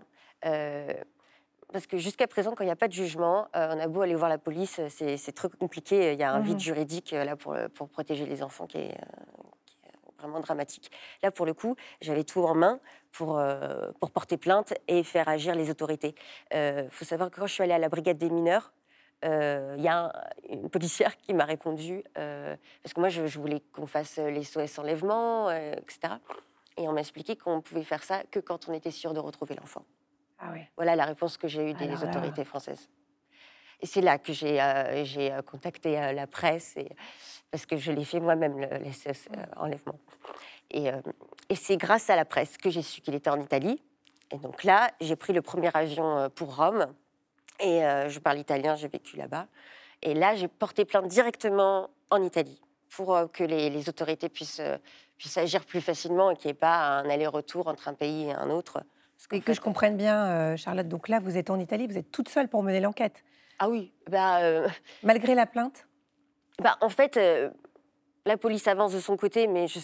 Parce 1.74 1.88
que 1.88 1.98
jusqu'à 1.98 2.28
présent, 2.28 2.54
quand 2.54 2.62
il 2.62 2.68
n'y 2.68 2.72
a 2.72 2.76
pas 2.76 2.86
de 2.86 2.92
jugement, 2.92 3.48
euh, 3.56 3.74
on 3.74 3.80
a 3.80 3.88
beau 3.88 4.02
aller 4.02 4.14
voir 4.14 4.28
la 4.30 4.38
police, 4.38 4.78
euh, 4.78 4.88
c'est 4.88 5.32
très 5.32 5.48
compliqué. 5.48 6.12
Il 6.12 6.20
y 6.20 6.22
a 6.22 6.30
un 6.32 6.38
Mhm. 6.38 6.44
vide 6.44 6.60
juridique 6.60 7.12
euh, 7.12 7.24
là 7.24 7.34
pour, 7.34 7.56
pour 7.74 7.88
protéger 7.88 8.26
les 8.26 8.44
enfants 8.44 8.68
qui 8.68 8.78
est, 8.78 8.96
qui 9.66 9.76
est 9.84 10.20
vraiment 10.20 10.38
dramatique. 10.38 10.92
Là, 11.24 11.32
pour 11.32 11.46
le 11.46 11.52
coup, 11.52 11.74
j'avais 12.00 12.22
tout 12.22 12.44
en 12.44 12.54
main 12.54 12.78
pour, 13.10 13.40
euh, 13.40 13.90
pour 13.98 14.12
porter 14.12 14.36
plainte 14.36 14.72
et 14.86 15.02
faire 15.02 15.28
agir 15.28 15.56
les 15.56 15.68
autorités. 15.68 16.14
Il 16.52 16.86
faut 16.92 17.04
savoir 17.04 17.28
que 17.32 17.40
quand 17.40 17.48
je 17.48 17.54
suis 17.54 17.64
allée 17.64 17.72
à 17.72 17.78
la 17.80 17.88
brigade 17.88 18.18
des 18.18 18.30
mineurs, 18.30 18.72
il 19.24 19.80
y 19.82 19.88
a 19.88 20.04
un- 20.04 20.12
une 20.50 20.70
policière 20.70 21.16
qui 21.16 21.34
m'a 21.34 21.44
répondu, 21.44 22.04
parce 22.14 22.94
que 22.94 23.00
moi, 23.00 23.08
je, 23.08 23.26
je 23.26 23.38
voulais 23.40 23.60
qu'on 23.72 23.86
fasse 23.86 24.18
les 24.18 24.44
SOS 24.44 24.78
enlèvement, 24.78 25.50
etc. 25.50 26.14
Et 26.76 26.86
on 26.86 26.92
m'a 26.92 27.00
expliqué 27.00 27.34
qu'on 27.34 27.60
pouvait 27.62 27.82
faire 27.82 28.04
ça 28.04 28.22
que 28.30 28.38
quand 28.38 28.68
on 28.68 28.72
était 28.74 28.92
sûr 28.92 29.12
de 29.12 29.18
retrouver 29.18 29.56
l'enfant. 29.56 29.82
Ah. 30.46 30.52
Voilà 30.76 30.96
la 30.96 31.04
réponse 31.06 31.36
que 31.36 31.48
j'ai 31.48 31.70
eue 31.70 31.74
des 31.74 31.84
Alors 31.88 32.04
là- 32.04 32.10
autorités 32.10 32.44
françaises. 32.44 32.88
Et 33.80 33.86
c'est 33.86 34.00
là 34.00 34.18
que 34.18 34.32
j'ai 34.32 34.60
euh, 34.60 35.04
euh, 35.16 35.42
contacté 35.42 35.98
euh, 35.98 36.12
la 36.12 36.26
presse, 36.26 36.76
et, 36.76 36.88
parce 37.50 37.66
que 37.66 37.76
je 37.76 37.92
l'ai 37.92 38.04
fait 38.04 38.20
moi-même, 38.20 38.58
le, 38.58 38.66
le 38.78 38.92
SOS, 38.92 39.28
euh, 39.36 39.44
enlèvement. 39.56 39.98
Et, 40.70 40.88
et 41.48 41.54
c'est 41.54 41.76
grâce 41.76 42.10
à 42.10 42.16
la 42.16 42.24
presse 42.24 42.56
que 42.56 42.70
j'ai 42.70 42.82
su 42.82 43.00
qu'il 43.00 43.14
était 43.14 43.30
en 43.30 43.40
Italie. 43.40 43.80
Et 44.30 44.38
donc 44.38 44.64
là, 44.64 44.90
j'ai 45.00 45.14
pris 45.14 45.32
le 45.32 45.42
premier 45.42 45.70
avion 45.74 46.30
pour 46.34 46.56
Rome. 46.56 46.86
Et 47.60 47.82
je 48.08 48.18
parle 48.18 48.38
italien, 48.38 48.74
j'ai 48.74 48.88
vécu 48.88 49.16
là-bas. 49.16 49.46
Et 50.02 50.14
là, 50.14 50.34
j'ai 50.34 50.48
porté 50.48 50.84
plainte 50.84 51.06
directement 51.06 51.90
en 52.10 52.20
Italie 52.22 52.60
pour 52.96 53.30
que 53.32 53.44
les, 53.44 53.70
les 53.70 53.88
autorités 53.88 54.28
puissent, 54.28 54.62
puissent 55.16 55.38
agir 55.38 55.64
plus 55.64 55.80
facilement 55.80 56.30
et 56.32 56.36
qu'il 56.36 56.46
n'y 56.48 56.52
ait 56.52 56.54
pas 56.54 56.98
un 56.98 57.08
aller-retour 57.08 57.68
entre 57.68 57.86
un 57.86 57.94
pays 57.94 58.24
et 58.24 58.32
un 58.32 58.50
autre. 58.50 58.82
Et 59.32 59.40
que 59.40 59.46
fait, 59.46 59.54
je 59.54 59.60
comprenne 59.60 59.96
bien, 59.96 60.26
euh, 60.26 60.56
Charlotte, 60.56 60.88
donc 60.88 61.08
là, 61.08 61.18
vous 61.20 61.36
êtes 61.36 61.50
en 61.50 61.58
Italie, 61.58 61.86
vous 61.86 61.98
êtes 61.98 62.10
toute 62.10 62.28
seule 62.28 62.48
pour 62.48 62.62
mener 62.62 62.80
l'enquête, 62.80 63.24
Ah 63.58 63.68
oui, 63.68 63.92
bah, 64.08 64.42
euh, 64.42 64.68
malgré 65.02 65.34
la 65.34 65.46
plainte? 65.46 65.86
Bah, 66.62 66.76
en 66.80 66.88
fait, 66.88 67.16
euh, 67.16 67.50
la 68.26 68.36
police 68.36 68.68
avance 68.68 68.92
de 68.92 69.00
son 69.00 69.16
côté, 69.16 69.46
mais 69.46 69.66
je 69.66 69.80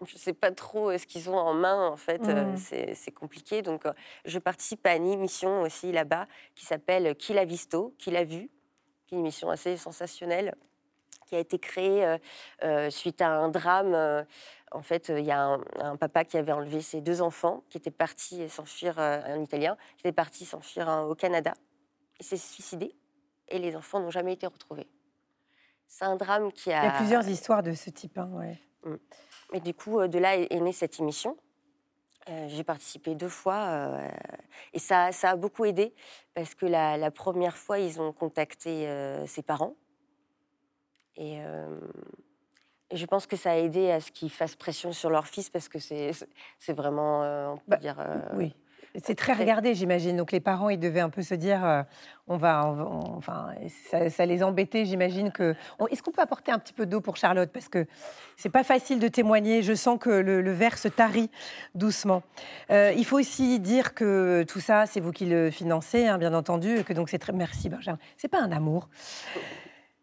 ne 0.00 0.06
sais 0.16 0.32
pas 0.32 0.50
trop 0.50 0.96
ce 0.96 1.06
qu'ils 1.06 1.30
ont 1.30 1.36
en 1.36 1.54
main, 1.54 1.88
en 1.88 1.96
fait. 1.96 2.22
Mhm. 2.22 2.56
c'est 2.56 3.12
compliqué. 3.12 3.62
Donc, 3.62 3.84
je 4.24 4.38
participe 4.38 4.86
à 4.86 4.96
une 4.96 5.06
émission 5.06 5.62
aussi 5.62 5.92
là-bas 5.92 6.26
qui 6.54 6.64
s'appelle 6.64 7.14
Qui 7.16 7.32
l'a 7.34 7.44
visto, 7.44 7.94
Qui 7.98 8.10
l'a 8.10 8.24
vu, 8.24 8.50
qui 9.06 9.14
est 9.14 9.18
une 9.18 9.20
émission 9.20 9.50
assez 9.50 9.76
sensationnelle 9.76 10.54
qui 11.26 11.36
a 11.36 11.38
été 11.38 11.58
créée 11.58 12.18
suite 12.90 13.22
à 13.22 13.30
un 13.30 13.48
drame. 13.48 14.26
Euh, 14.74 14.78
en 14.78 14.82
fait, 14.82 15.10
euh, 15.10 15.20
il 15.20 15.26
y 15.26 15.30
a 15.30 15.42
un, 15.42 15.60
un 15.76 15.96
papa 15.96 16.24
qui 16.24 16.36
avait 16.36 16.52
enlevé 16.52 16.80
ses 16.82 17.00
deux 17.00 17.22
enfants, 17.22 17.62
qui 17.70 17.78
était 17.78 17.90
parti 17.90 18.48
s'enfuir, 18.48 18.98
euh, 18.98 19.20
un 19.24 19.40
Italien, 19.42 19.76
qui 19.96 20.00
était 20.06 20.12
parti 20.12 20.44
s'enfuir 20.44 20.88
hein, 20.88 21.02
au 21.04 21.14
Canada. 21.14 21.54
Il 22.20 22.26
s'est 22.26 22.36
suicidé 22.36 22.94
et 23.48 23.58
les 23.58 23.76
enfants 23.76 24.00
n'ont 24.00 24.10
jamais 24.10 24.32
été 24.32 24.46
retrouvés. 24.46 24.88
C'est 25.86 26.04
un 26.04 26.16
drame 26.16 26.50
qui 26.52 26.72
a. 26.72 26.82
Il 26.82 26.86
y 26.86 26.88
a 26.88 26.96
plusieurs 26.96 27.28
histoires 27.28 27.62
de 27.62 27.72
ce 27.72 27.90
type. 27.90 28.18
hein, 28.18 28.30
ouais. 28.32 28.58
Et 29.52 29.60
du 29.60 29.74
coup, 29.74 30.00
euh, 30.00 30.08
de 30.08 30.18
là 30.18 30.36
est 30.36 30.60
née 30.60 30.72
cette 30.72 30.98
émission. 31.00 31.36
Euh, 32.30 32.48
J'ai 32.48 32.64
participé 32.64 33.14
deux 33.14 33.28
fois 33.28 33.66
euh, 33.66 34.08
et 34.72 34.78
ça, 34.78 35.12
ça 35.12 35.30
a 35.30 35.36
beaucoup 35.36 35.66
aidé 35.66 35.94
parce 36.32 36.54
que 36.54 36.64
la, 36.64 36.96
la 36.96 37.10
première 37.10 37.56
fois, 37.56 37.78
ils 37.78 38.00
ont 38.00 38.12
contacté 38.12 38.88
euh, 38.88 39.26
ses 39.26 39.42
parents. 39.42 39.74
Et, 41.16 41.38
euh, 41.44 41.78
et 42.94 42.96
je 42.96 43.06
pense 43.06 43.26
que 43.26 43.36
ça 43.36 43.50
a 43.50 43.56
aidé 43.56 43.90
à 43.90 44.00
ce 44.00 44.10
qu'ils 44.12 44.30
fassent 44.30 44.54
pression 44.56 44.92
sur 44.92 45.10
leur 45.10 45.26
fils 45.26 45.50
parce 45.50 45.68
que 45.68 45.78
c'est 45.78 46.12
vraiment, 46.72 47.22
euh, 47.24 47.48
on 47.50 47.56
peut 47.56 47.62
Bah, 47.68 47.76
dire. 47.76 47.96
euh, 47.98 48.20
Oui. 48.34 48.54
C'est 49.04 49.16
très 49.16 49.32
très- 49.34 49.42
regardé, 49.42 49.74
j'imagine. 49.74 50.16
Donc 50.16 50.30
les 50.30 50.38
parents, 50.38 50.68
ils 50.68 50.78
devaient 50.78 51.00
un 51.00 51.10
peu 51.10 51.22
se 51.22 51.34
dire, 51.34 51.64
euh, 51.64 51.82
on 52.28 52.36
va, 52.36 52.64
on 52.68 52.72
va- 52.74 52.84
on- 52.86 53.16
enfin, 53.16 53.48
ça, 53.90 54.08
ça 54.08 54.24
les 54.24 54.44
embêtait, 54.44 54.84
j'imagine 54.84 55.32
que. 55.32 55.56
Est-ce 55.90 56.00
qu'on 56.00 56.12
peut 56.12 56.22
apporter 56.22 56.52
un 56.52 56.60
petit 56.60 56.72
peu 56.72 56.86
d'eau 56.86 57.00
pour 57.00 57.16
Charlotte? 57.16 57.50
Parce 57.52 57.68
que 57.68 57.86
c'est 58.36 58.50
pas 58.50 58.62
facile 58.62 59.00
de 59.00 59.08
témoigner. 59.08 59.62
Je 59.64 59.74
sens 59.74 59.98
que 59.98 60.10
le, 60.10 60.40
le 60.42 60.52
verre 60.52 60.78
se 60.78 60.86
tarit 60.86 61.28
doucement. 61.74 62.22
Euh, 62.70 62.92
il 62.96 63.04
faut 63.04 63.18
aussi 63.18 63.58
dire 63.58 63.94
que 63.94 64.44
tout 64.46 64.60
ça, 64.60 64.86
c'est 64.86 65.00
vous 65.00 65.10
qui 65.10 65.26
le 65.26 65.50
financez, 65.50 66.06
hein, 66.06 66.16
bien 66.16 66.32
entendu, 66.32 66.76
et 66.78 66.84
que 66.84 66.92
donc 66.92 67.08
c'est 67.08 67.18
très. 67.18 67.32
Merci 67.32 67.68
Benjamin. 67.68 67.98
C'est 68.16 68.28
pas 68.28 68.40
un 68.42 68.52
amour. 68.52 68.88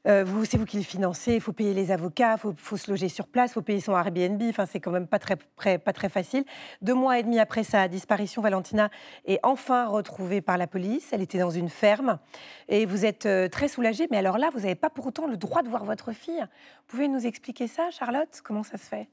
Euh, 0.08 0.24
vous, 0.24 0.46
c'est 0.46 0.58
vous 0.58 0.66
qui 0.66 0.78
le 0.78 0.84
financez, 0.84 1.36
il 1.36 1.42
faut 1.42 1.54
payer 1.54 1.74
les 1.74 1.92
avocats, 1.92 2.36
il 2.44 2.54
faut, 2.58 2.78
se 2.78 2.90
loger 2.90 3.08
sur 3.08 3.28
place, 3.28 3.52
il 3.52 3.54
faut 3.54 3.62
payer 3.62 3.80
son 3.80 3.96
Airbnb, 3.96 4.42
enfin, 4.50 4.66
c'est 4.66 4.80
quand 4.80 4.92
même 4.92 5.08
pas 5.08 5.20
très, 5.20 5.38
pas 5.78 5.94
très 5.94 6.10
facile. 6.10 6.44
Deux 6.82 6.96
mois 6.96 7.20
et 7.20 7.24
demi 7.24 7.40
après 7.40 7.64
sa 7.64 7.88
disparition, 7.88 8.42
Valentina 8.42 8.90
est 9.26 9.40
enfin 9.44 9.88
retrouvée 9.88 10.42
par 10.42 10.58
la 10.58 10.66
police. 10.66 11.10
Elle 11.12 11.22
était 11.22 11.38
dans 11.38 11.52
une 11.52 11.70
ferme 11.70 12.18
et 12.68 12.86
vous 12.88 13.06
êtes 13.06 13.28
euh, 13.28 13.48
très 13.48 13.68
soulagée, 13.68 14.08
mais 14.10 14.18
alors 14.18 14.40
là, 14.40 14.50
vous 14.52 14.62
n'avez 14.62 14.76
pas 14.76 14.90
pour 14.90 15.06
autant 15.06 15.28
le 15.28 15.38
droit 15.38 15.62
de 15.62 15.70
voir 15.70 15.86
votre 15.86 16.14
fille. 16.14 16.42
Vous 16.42 16.88
pouvez 16.88 17.08
nous 17.08 17.28
expliquer 17.28 17.68
ça, 17.68 17.92
Charlotte? 17.92 18.42
Comment 18.44 18.64
ça 18.64 18.78
se 18.78 18.86
fait? 18.86 19.08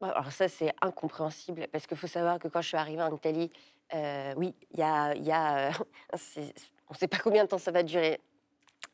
Alors 0.00 0.32
ça, 0.32 0.48
c'est 0.48 0.72
incompréhensible, 0.80 1.68
parce 1.70 1.86
qu'il 1.86 1.96
faut 1.96 2.08
savoir 2.08 2.38
que 2.38 2.48
quand 2.48 2.60
je 2.60 2.68
suis 2.68 2.76
arrivée 2.76 3.02
en 3.02 3.14
Italie, 3.14 3.52
euh, 3.94 4.32
oui, 4.36 4.54
il 4.72 4.80
y 4.80 4.82
a... 4.82 5.12
on 6.12 6.94
ne 6.94 6.98
sait 6.98 7.08
pas 7.08 7.18
combien 7.18 7.44
de 7.44 7.48
temps 7.48 7.58
ça 7.58 7.70
va 7.70 7.82
durer. 7.82 8.18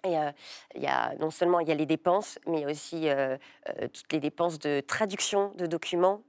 Et 0.05 0.15
il 0.75 0.83
y 0.83 0.87
a, 0.87 1.15
non 1.19 1.31
seulement 1.31 1.61
il 1.61 1.69
y 1.69 1.73
a 1.73 1.75
les 1.75 1.87
dépenses, 1.87 2.39
mais 2.47 2.59
il 2.59 2.63
y 2.63 2.65
a 2.65 2.71
aussi 2.71 3.09
toutes 3.93 4.13
les 4.13 4.21
dépenses 4.21 4.59
de 4.59 4.81
traduction 4.81 5.53
de 5.57 5.67
documents. 5.67 6.23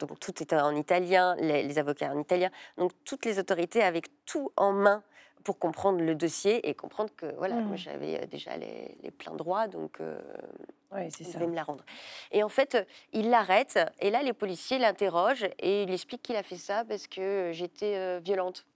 donc 0.00 0.18
tout 0.18 0.42
est 0.42 0.52
en 0.54 0.74
italien, 0.74 1.36
les, 1.36 1.62
les, 1.62 1.78
avocats 1.78 2.12
en 2.12 2.18
italien. 2.18 2.50
Donc 2.78 2.92
toutes 3.04 3.24
les 3.24 3.38
autorités 3.38 3.82
avec 3.82 4.08
tout 4.26 4.50
en 4.56 4.72
main 4.72 5.04
pour 5.44 5.58
comprendre 5.58 6.00
le 6.00 6.14
dossier 6.14 6.68
et 6.68 6.74
comprendre 6.74 7.10
que 7.16 7.26
voilà, 7.36 7.56
moi 7.56 7.74
mmh. 7.74 7.78
j'avais 7.78 8.26
déjà 8.26 8.56
les, 8.56 9.10
pleins 9.18 9.34
droits, 9.34 9.68
donc 9.68 10.00
euh, 10.00 10.20
je 10.92 11.38
me 11.38 11.54
la 11.54 11.62
rendre. 11.62 11.84
Et 12.32 12.42
en 12.42 12.48
fait, 12.48 12.86
il 13.12 13.30
l'arrête 13.30 13.78
et 14.00 14.10
là 14.10 14.22
les 14.22 14.32
policiers 14.32 14.78
l'interrogent 14.78 15.48
et 15.58 15.82
il 15.82 15.92
explique 15.92 16.22
qu'il 16.22 16.36
a 16.36 16.42
fait 16.42 16.56
ça 16.56 16.84
parce 16.84 17.06
que 17.06 17.50
j'étais 17.52 18.20
violente 18.20 18.66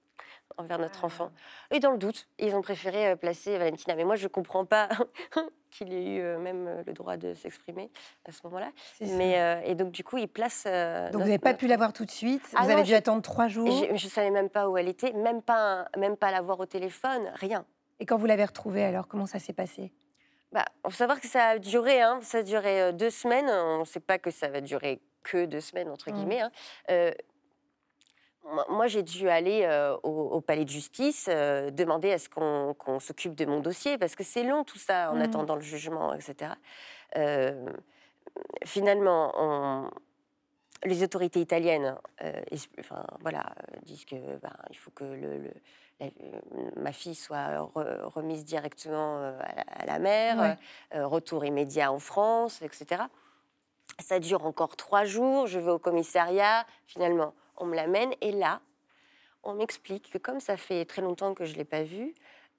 envers 0.57 0.79
notre 0.79 1.01
ah. 1.03 1.07
enfant. 1.07 1.31
Et 1.71 1.81
dans 1.81 1.91
le 1.91 1.99
doute, 1.99 2.29
ils 2.39 2.55
ont 2.55 2.63
préféré 2.63 3.09
euh, 3.09 3.17
placer 3.17 3.59
Valentina. 3.59 3.95
Mais 3.95 4.05
moi, 4.05 4.17
je 4.17 4.25
ne 4.25 4.29
comprends 4.29 4.65
pas 4.65 4.89
qu'il 5.71 5.93
ait 5.93 6.17
eu 6.17 6.21
euh, 6.21 6.39
même 6.39 6.67
euh, 6.67 6.83
le 6.87 6.93
droit 6.93 7.17
de 7.17 7.35
s'exprimer 7.35 7.91
à 8.27 8.33
ce 8.33 8.41
moment-là. 8.45 8.71
Mais 9.01 9.63
et 9.67 9.75
donc 9.75 9.93
du 9.93 10.05
coup, 10.05 10.19
ils 10.19 10.29
placent. 10.29 10.65
donc 10.65 11.13
vous 11.13 11.19
n'avez 11.19 11.39
pas 11.39 11.55
pu 11.55 11.67
la 11.67 11.77
voir 11.77 11.93
tout 11.93 12.05
de 12.05 12.11
suite? 12.11 12.43
Ah 12.55 12.65
vous 12.65 12.71
avez 12.71 12.83
dû 12.83 12.95
attendre 12.95 13.23
trois 13.23 13.49
jours? 13.49 13.69
Je 13.69 13.93
ne 13.93 14.11
savais 14.11 14.31
même 14.31 14.51
pas 14.51 14.69
où 14.69 14.77
elle 14.77 14.89
était, 14.89 15.13
même 15.13 15.43
pas 15.43 15.89
même 15.97 16.17
pas 16.17 16.31
la 16.31 16.41
voir 16.41 16.61
au 16.61 16.67
téléphone, 16.67 17.31
rien. 17.35 17.65
Et 18.01 18.07
quand 18.07 18.17
vous 18.17 18.27
l'avez 18.27 18.45
retrouvée, 18.45 18.85
alors 18.85 19.09
comment 19.09 19.27
ça 19.27 19.39
s'est 19.39 19.53
passé? 19.53 19.93
Bah, 20.53 20.65
faut 20.85 20.93
savoir 20.93 21.21
que 21.21 21.27
ça 21.27 21.49
a 21.49 21.59
duré, 21.59 22.01
hein, 22.01 22.21
ça 22.23 22.39
a 22.39 22.43
duré 22.43 22.93
deux 22.93 23.11
semaines. 23.11 23.49
On 23.49 23.81
ne 23.81 23.85
sait 23.85 24.01
pas 24.01 24.19
que 24.19 24.31
ça 24.31 24.49
va 24.49 24.61
durer 24.61 25.01
que 25.23 25.47
deux 25.47 25.61
semaines 25.61 25.89
entre 25.89 26.11
mmh. 26.11 26.15
guillemets. 26.15 26.41
Hein 26.41 26.51
moi, 28.69 28.87
j'ai 28.87 29.03
dû 29.03 29.29
aller 29.29 29.67
au, 30.03 30.41
palais 30.41 30.65
de 30.65 30.71
justice 30.71 31.29
demander 31.29 32.13
à 32.13 32.19
ce 32.19 32.29
qu'on 32.29 33.01
s'occupe 33.01 33.35
de 33.35 33.47
mon 33.47 33.61
dossier 33.61 33.99
parce 33.99 34.15
que 34.15 34.25
c'est 34.25 34.45
long 34.45 34.65
tout 34.65 34.79
ça 34.79 35.11
en 35.11 35.17
mmh. 35.17 35.23
attendant 35.23 35.57
le 35.57 35.63
jugement, 35.63 36.15
etc. 36.15 36.53
finalement, 38.65 39.91
les 40.85 41.03
autorités 41.03 41.41
italiennes, 41.41 41.97
enfin, 42.79 43.05
voilà, 43.21 43.47
disent 43.83 44.05
que 44.05 44.17
ben, 44.17 44.53
il 44.71 44.77
faut 44.77 44.91
que 44.91 45.05
le, 45.05 45.51
ma 46.77 46.93
fille 46.93 47.15
soit 47.15 47.59
remise 47.75 48.45
directement 48.45 49.19
à 49.19 49.87
la, 49.87 49.99
mère, 49.99 50.57
retour 50.93 51.45
immédiat 51.45 51.93
en 51.93 51.99
France, 51.99 52.63
etc. 52.63 53.03
Ça 54.01 54.19
dure 54.19 54.45
encore 54.45 54.77
trois 54.77 55.05
jours. 55.05 55.47
Je 55.47 55.59
vais 55.59 55.71
au 55.71 55.79
commissariat. 55.79 56.67
Finalement, 56.87 57.35
on 57.57 57.67
me 57.67 57.75
l'amène 57.75 58.13
et 58.21 58.33
là, 58.33 58.61
on 59.43 59.55
m'explique 59.55 60.11
que 60.11 60.19
comme 60.19 60.41
ça 60.41 60.57
fait 60.57 60.85
très 60.85 61.03
longtemps 61.03 61.35
que 61.35 61.45
je 61.45 61.53
ne 61.53 61.59
l'ai 61.59 61.65
pas 61.65 61.83
vue, 61.83 62.15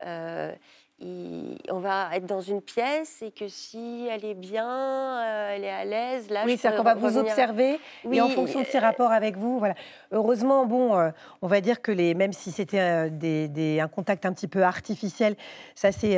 euh, 0.05 0.53
on 1.01 1.79
va 1.79 2.15
être 2.15 2.25
dans 2.25 2.39
une 2.39 2.61
pièce 2.61 3.21
et 3.21 3.31
que 3.31 3.49
si 3.49 4.07
elle 4.09 4.23
est 4.23 4.33
bien, 4.33 4.65
euh, 4.65 5.55
elle 5.55 5.65
est 5.65 5.69
à 5.69 5.83
l'aise, 5.83 6.29
là, 6.29 6.43
oui, 6.45 6.57
c'est 6.57 6.73
qu'on 6.73 6.83
va 6.83 6.93
vous 6.93 7.17
observer 7.17 7.79
et 8.09 8.21
en 8.21 8.29
fonction 8.29 8.61
de 8.61 8.65
ses 8.65 8.79
rapports 8.79 9.11
avec 9.11 9.35
vous, 9.35 9.59
voilà. 9.59 9.75
Heureusement, 10.11 10.65
bon, 10.65 10.97
euh, 10.97 11.09
on 11.41 11.47
va 11.47 11.59
dire 11.59 11.81
que 11.81 11.91
les, 11.91 12.13
même 12.13 12.31
si 12.31 12.51
c'était 12.51 12.79
un 12.79 13.87
contact 13.89 14.25
un 14.25 14.31
petit 14.31 14.47
peu 14.47 14.63
artificiel, 14.63 15.35
ça 15.75 15.91
s'est 15.91 16.17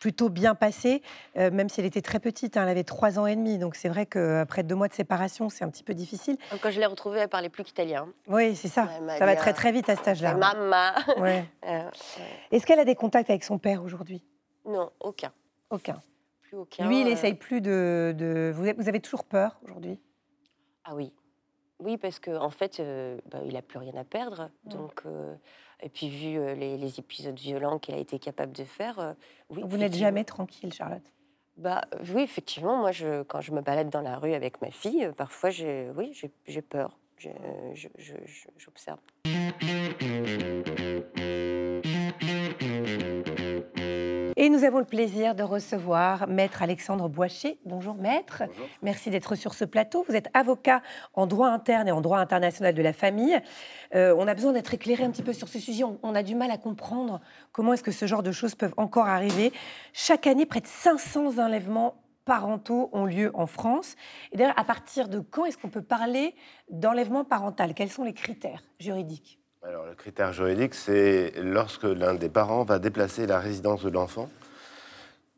plutôt 0.00 0.28
bien 0.28 0.54
passé, 0.54 1.02
euh, 1.36 1.50
même 1.50 1.68
si 1.68 1.80
elle 1.80 1.86
était 1.86 2.02
très 2.02 2.20
petite. 2.20 2.56
Hein, 2.56 2.62
elle 2.64 2.68
avait 2.68 2.84
trois 2.84 3.18
ans 3.18 3.26
et 3.26 3.36
demi. 3.36 3.58
Donc 3.58 3.74
c'est 3.74 3.88
vrai 3.88 4.06
qu'après 4.06 4.62
deux 4.62 4.74
mois 4.74 4.88
de 4.88 4.94
séparation, 4.94 5.48
c'est 5.48 5.64
un 5.64 5.70
petit 5.70 5.82
peu 5.82 5.94
difficile. 5.94 6.36
Quand 6.60 6.70
je 6.70 6.78
l'ai 6.78 6.86
retrouvée, 6.86 7.20
elle 7.20 7.28
parlait 7.28 7.48
plus 7.48 7.64
qu'italien. 7.64 8.08
Oui, 8.28 8.54
c'est 8.56 8.68
ça. 8.68 8.88
ça 9.18 9.26
va 9.26 9.36
très 9.36 9.52
très 9.52 9.72
vite 9.72 9.88
à 9.88 9.96
cet 9.96 10.08
âge-là. 10.08 10.34
Maman. 10.34 10.92
Ouais. 11.18 11.44
Euh, 11.66 11.90
Est-ce 12.52 12.64
qu'elle 12.64 12.78
a 12.78 12.84
des 12.84 12.94
contacts 12.94 13.28
avec 13.28 13.42
son 13.42 13.58
père 13.58 13.82
aujourd'hui? 13.82 14.22
Non, 14.66 14.90
aucun. 15.00 15.32
Aucun. 15.70 16.00
Plus 16.42 16.56
aucun. 16.56 16.86
Lui, 16.86 17.00
il 17.00 17.06
n'essaye 17.06 17.34
plus 17.34 17.60
de, 17.60 18.52
Vous 18.54 18.88
avez 18.88 19.00
toujours 19.00 19.24
peur 19.24 19.58
aujourd'hui? 19.64 19.98
Ah 20.84 20.94
oui. 20.94 21.12
Oui, 21.78 21.98
parce 21.98 22.18
qu'en 22.18 22.42
en 22.42 22.50
fait, 22.50 22.80
bah, 23.30 23.40
il 23.44 23.52
n'a 23.52 23.62
plus 23.62 23.78
rien 23.78 23.94
à 23.96 24.04
perdre. 24.04 24.50
Donc. 24.64 25.04
Et 25.80 25.88
puis, 25.88 26.08
vu 26.08 26.38
euh, 26.38 26.54
les, 26.54 26.98
épisodes 26.98 27.38
violents 27.38 27.78
qu'il 27.78 27.94
a 27.94 27.98
été 27.98 28.18
capable 28.18 28.52
de 28.52 28.64
faire, 28.64 28.98
euh, 28.98 29.12
oui. 29.50 29.62
Vous 29.64 29.76
n'êtes 29.76 29.94
jamais 29.94 30.24
tranquille, 30.24 30.72
Charlotte? 30.72 31.12
Bah, 31.58 31.82
oui, 32.14 32.22
effectivement, 32.22 32.76
moi, 32.78 32.92
je, 32.92 33.22
quand 33.22 33.40
je 33.40 33.52
me 33.52 33.60
balade 33.60 33.90
dans 33.90 34.00
la 34.00 34.18
rue 34.18 34.34
avec 34.34 34.60
ma 34.62 34.70
fille, 34.70 35.10
parfois, 35.16 35.50
j'ai, 35.50 35.90
oui, 35.96 36.18
j'ai, 36.46 36.62
peur. 36.62 36.98
J'observe. 38.58 38.98
Et 44.38 44.50
nous 44.50 44.64
avons 44.64 44.78
le 44.78 44.84
plaisir 44.84 45.34
de 45.34 45.42
recevoir 45.42 46.28
Maître 46.28 46.62
Alexandre 46.62 47.08
Boischer. 47.08 47.58
Bonjour 47.64 47.94
Maître. 47.94 48.42
Merci 48.82 49.08
d'être 49.08 49.34
sur 49.34 49.54
ce 49.54 49.64
plateau. 49.64 50.04
Vous 50.08 50.14
êtes 50.14 50.28
avocat 50.34 50.82
en 51.14 51.26
droit 51.26 51.48
interne 51.48 51.88
et 51.88 51.90
en 51.90 52.02
droit 52.02 52.18
international 52.18 52.74
de 52.74 52.82
la 52.82 52.92
famille. 52.92 53.40
Euh, 53.94 54.14
on 54.18 54.28
a 54.28 54.34
besoin 54.34 54.52
d'être 54.52 54.74
éclairé 54.74 55.04
un 55.04 55.10
petit 55.10 55.22
peu 55.22 55.32
sur 55.32 55.48
ce 55.48 55.58
sujet. 55.58 55.84
On, 56.02 56.14
a 56.14 56.22
du 56.22 56.34
mal 56.34 56.50
à 56.50 56.58
comprendre 56.58 57.20
comment 57.50 57.72
est-ce 57.72 57.82
que 57.82 57.90
ce 57.90 58.04
genre 58.04 58.22
de 58.22 58.30
choses 58.30 58.54
peuvent 58.54 58.74
encore 58.76 59.06
arriver. 59.06 59.52
Chaque 59.94 60.26
année, 60.26 60.44
près 60.44 60.60
de 60.60 60.66
500 60.66 61.38
enlèvements 61.38 61.94
parentaux 62.26 62.90
ont 62.92 63.06
lieu 63.06 63.30
en 63.32 63.46
France. 63.46 63.96
Et 64.32 64.36
d'ailleurs, 64.36 64.58
à 64.58 64.64
partir 64.64 65.08
de 65.08 65.20
quand 65.20 65.46
est-ce 65.46 65.56
qu'on 65.56 65.70
peut 65.70 65.80
parler 65.80 66.34
d'enlèvement 66.70 67.24
parental? 67.24 67.72
Quels 67.72 67.90
sont 67.90 68.04
les 68.04 68.12
critères 68.12 68.62
juridiques? 68.78 69.40
Alors, 69.62 69.86
le 69.86 69.94
critère 69.94 70.34
juridique, 70.34 70.74
c'est 70.74 71.32
lorsque 71.42 71.84
l'un 71.84 72.14
des 72.14 72.28
parents 72.28 72.64
va 72.64 72.78
déplacer 72.78 73.26
la 73.26 73.40
résidence 73.40 73.82
de 73.82 73.88
l'enfant 73.88 74.28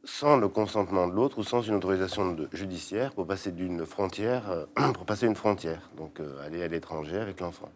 sans 0.05 0.39
le 0.39 0.49
consentement 0.49 1.07
de 1.07 1.13
l'autre 1.13 1.39
ou 1.39 1.43
sans 1.43 1.61
une 1.61 1.75
autorisation 1.75 2.35
judiciaire 2.53 3.13
pour 3.13 3.27
passer 3.27 3.53
d'une 3.53 3.85
frontière, 3.85 4.51
euh, 4.51 4.65
pour 4.95 5.05
passer 5.05 5.27
une 5.27 5.37
frontière, 5.37 5.91
donc 5.97 6.21
euh, 6.21 6.45
aller 6.45 6.63
à 6.63 6.69
l'étranger 6.69 7.19
avec 7.19 7.41
l'enfant 7.41 7.69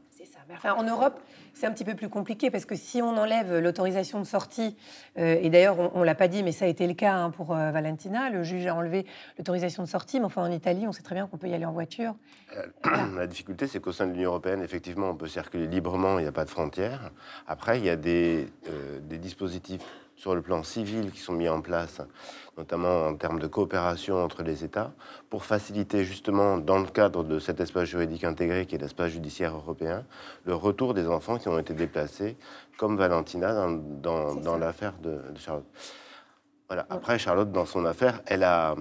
en 0.77 0.83
Europe, 0.83 1.21
c'est 1.55 1.67
un 1.67 1.73
petit 1.73 1.85
peu 1.85 1.95
plus 1.95 2.09
compliqué 2.09 2.51
parce 2.51 2.65
que 2.65 2.75
si 2.75 3.03
on 3.03 3.17
enlève 3.17 3.59
l'autorisation 3.59 4.21
de 4.21 4.25
sortie, 4.25 4.77
euh, 5.19 5.39
et 5.41 5.51
d'ailleurs 5.51 5.95
on 5.95 6.01
ne 6.01 6.05
l'a 6.05 6.15
pas 6.15 6.29
dit, 6.29 6.43
mais 6.43 6.53
ça 6.53 6.65
a 6.65 6.69
été 6.69 6.87
le 6.87 6.95
cas 6.95 7.15
hein, 7.15 7.31
pour 7.31 7.55
euh, 7.55 7.71
Valentina, 7.71 8.31
le 8.31 8.43
juge 8.43 8.67
a 8.67 8.75
enlevé 8.75 9.07
l'autorisation 9.39 9.83
de 9.83 9.89
sortie, 9.89 10.21
mais 10.21 10.27
enfin 10.27 10.43
en 10.43 10.51
Italie, 10.51 10.87
on 10.87 10.93
sait 10.93 11.03
très 11.03 11.15
bien 11.15 11.27
qu'on 11.27 11.39
peut 11.39 11.49
y 11.49 11.55
aller 11.55 11.65
en 11.65 11.73
voiture. 11.73 12.15
Euh, 12.57 12.67
la 13.17 13.27
difficulté, 13.27 13.67
c'est 13.67 13.81
qu'au 13.81 13.93
sein 13.93 14.07
de 14.07 14.13
l'Union 14.13 14.31
européenne, 14.31 14.63
effectivement, 14.63 15.11
on 15.11 15.17
peut 15.17 15.29
circuler 15.29 15.67
librement, 15.67 16.19
il 16.19 16.23
n'y 16.23 16.29
a 16.29 16.33
pas 16.33 16.45
de 16.45 16.51
frontières. 16.51 17.11
Après, 17.47 17.79
il 17.79 17.85
y 17.85 17.91
a 17.91 17.97
des, 17.97 18.49
des 19.03 19.19
dispositifs 19.19 19.83
sur 20.23 20.37
le 20.37 20.41
plan 20.41 20.63
civil 20.63 21.11
qui 21.11 21.19
sont 21.19 21.33
mis 21.33 21.49
en 21.49 21.61
place, 21.61 22.01
notamment 22.57 23.09
en 23.09 23.17
termes 23.17 23.41
de 23.41 23.49
coopération 23.49 24.23
entre 24.23 24.45
les 24.45 24.63
États, 24.63 24.93
pour 25.29 25.45
faciliter 25.45 26.05
justement, 26.05 26.59
dans 26.59 26.79
le 26.79 26.87
cadre 26.87 27.25
de 27.25 27.41
cet 27.41 27.59
espace 27.59 27.89
juridique 27.89 28.23
intégré 28.23 28.67
qui 28.67 28.77
est 28.77 28.79
l'espace 28.79 29.11
judiciaire 29.11 29.53
européen, 29.53 30.07
le 30.45 30.55
retour 30.55 30.95
des 30.95 31.09
enfants 31.09 31.39
qui 31.39 31.49
ont 31.49 31.59
été 31.59 31.75
déplacés, 31.75 32.37
comme 32.79 32.97
Valentina 32.97 33.67
dans, 34.01 34.37
dans, 34.37 34.59
l'affaire 34.59 34.95
de, 35.03 35.19
Charlotte. 35.35 35.67
Voilà. 36.69 36.87
Après, 36.89 37.19
Charlotte, 37.19 37.51
dans 37.51 37.67
son 37.67 37.85
affaire, 37.85 38.21
elle 38.27 38.45
a 38.45 38.77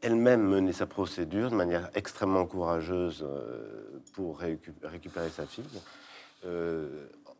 elle-même 0.00 0.48
mené 0.48 0.72
sa 0.72 0.86
procédure 0.86 1.50
de 1.50 1.56
manière 1.56 1.90
extrêmement 1.94 2.46
courageuse 2.46 3.22
euh, 3.22 4.00
pour 4.14 4.38
récupérer 4.38 5.28
sa 5.28 5.44
fille. 5.44 5.64
Euh, 6.46 6.88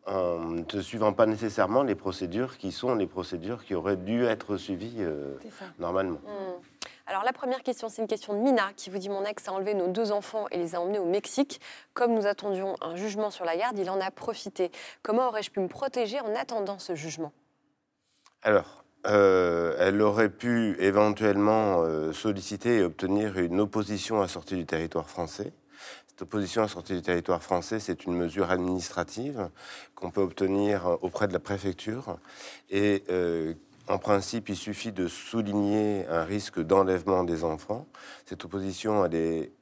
en 0.06 0.38
ne 0.38 0.80
suivant 0.80 1.12
pas 1.12 1.26
nécessairement 1.26 1.82
les 1.82 1.94
procédures 1.94 2.59
qui 2.59 2.73
sont 2.73 2.94
les 2.94 3.06
procédures 3.06 3.64
qui 3.64 3.75
auraient 3.75 3.97
dû 3.97 4.25
être 4.25 4.56
suivies 4.56 4.97
euh, 4.99 5.37
normalement. 5.78 6.18
Hmm. 6.25 6.61
Alors 7.06 7.25
la 7.25 7.32
première 7.32 7.62
question, 7.62 7.88
c'est 7.88 8.00
une 8.00 8.09
question 8.09 8.32
de 8.35 8.38
Mina 8.38 8.71
qui 8.76 8.90
vous 8.90 8.99
dit 8.99 9.09
mon 9.09 9.25
ex 9.25 9.47
a 9.49 9.52
enlevé 9.52 9.75
nos 9.75 9.88
deux 9.88 10.12
enfants 10.12 10.47
et 10.50 10.56
les 10.56 10.75
a 10.75 10.80
emmenés 10.80 10.99
au 10.99 11.04
Mexique. 11.04 11.61
Comme 11.94 12.14
nous 12.14 12.26
attendions 12.26 12.76
un 12.80 12.97
jugement 12.97 13.30
sur 13.30 13.44
la 13.44 13.56
garde, 13.56 13.78
il 13.78 13.90
en 13.90 14.00
a 14.00 14.11
profité. 14.11 14.71
Comment 15.02 15.28
aurais-je 15.28 15.50
pu 15.50 15.61
me 15.61 15.68
protéger 15.68 16.21
en 16.21 16.35
attendant 16.35 16.78
ce 16.78 16.94
jugement? 16.94 17.32
Alors, 18.42 18.85
euh, 19.06 19.76
elle 19.78 20.00
aurait 20.00 20.28
pu 20.30 20.76
éventuellement 20.80 21.82
euh, 21.82 22.12
solliciter 22.12 22.78
et 22.78 22.82
obtenir 22.82 23.38
une 23.38 23.61
opposition 23.61 24.23
à 24.23 24.28
sortie 24.28 24.56
du 24.56 24.64
territoire 24.64 25.09
français. 25.09 25.52
Cette 26.12 26.23
opposition 26.23 26.62
à 26.62 26.69
sortie 26.69 26.92
du 26.92 27.00
territoire 27.00 27.42
français, 27.42 27.81
c'est 27.81 28.04
une 28.04 28.14
mesure 28.14 28.50
administrative 28.50 29.49
qu'on 29.95 30.11
peut 30.11 30.21
obtenir 30.21 30.99
auprès 31.00 31.26
de 31.26 31.33
la 31.33 31.40
préfecture. 31.40 32.19
Et 32.69 33.02
euh, 33.09 33.54
en 33.88 33.99
principe, 33.99 34.50
il 34.50 34.57
suffit 34.57 34.92
de 34.92 35.09
souligner 35.09 36.07
un 36.09 36.25
risque 36.25 36.61
d'enlèvement 36.61 37.25
des 37.25 37.45
enfants. 37.45 37.87
Cette 38.26 38.45
opposition, 38.45 39.07
elle 39.07 39.14
est 39.14 39.52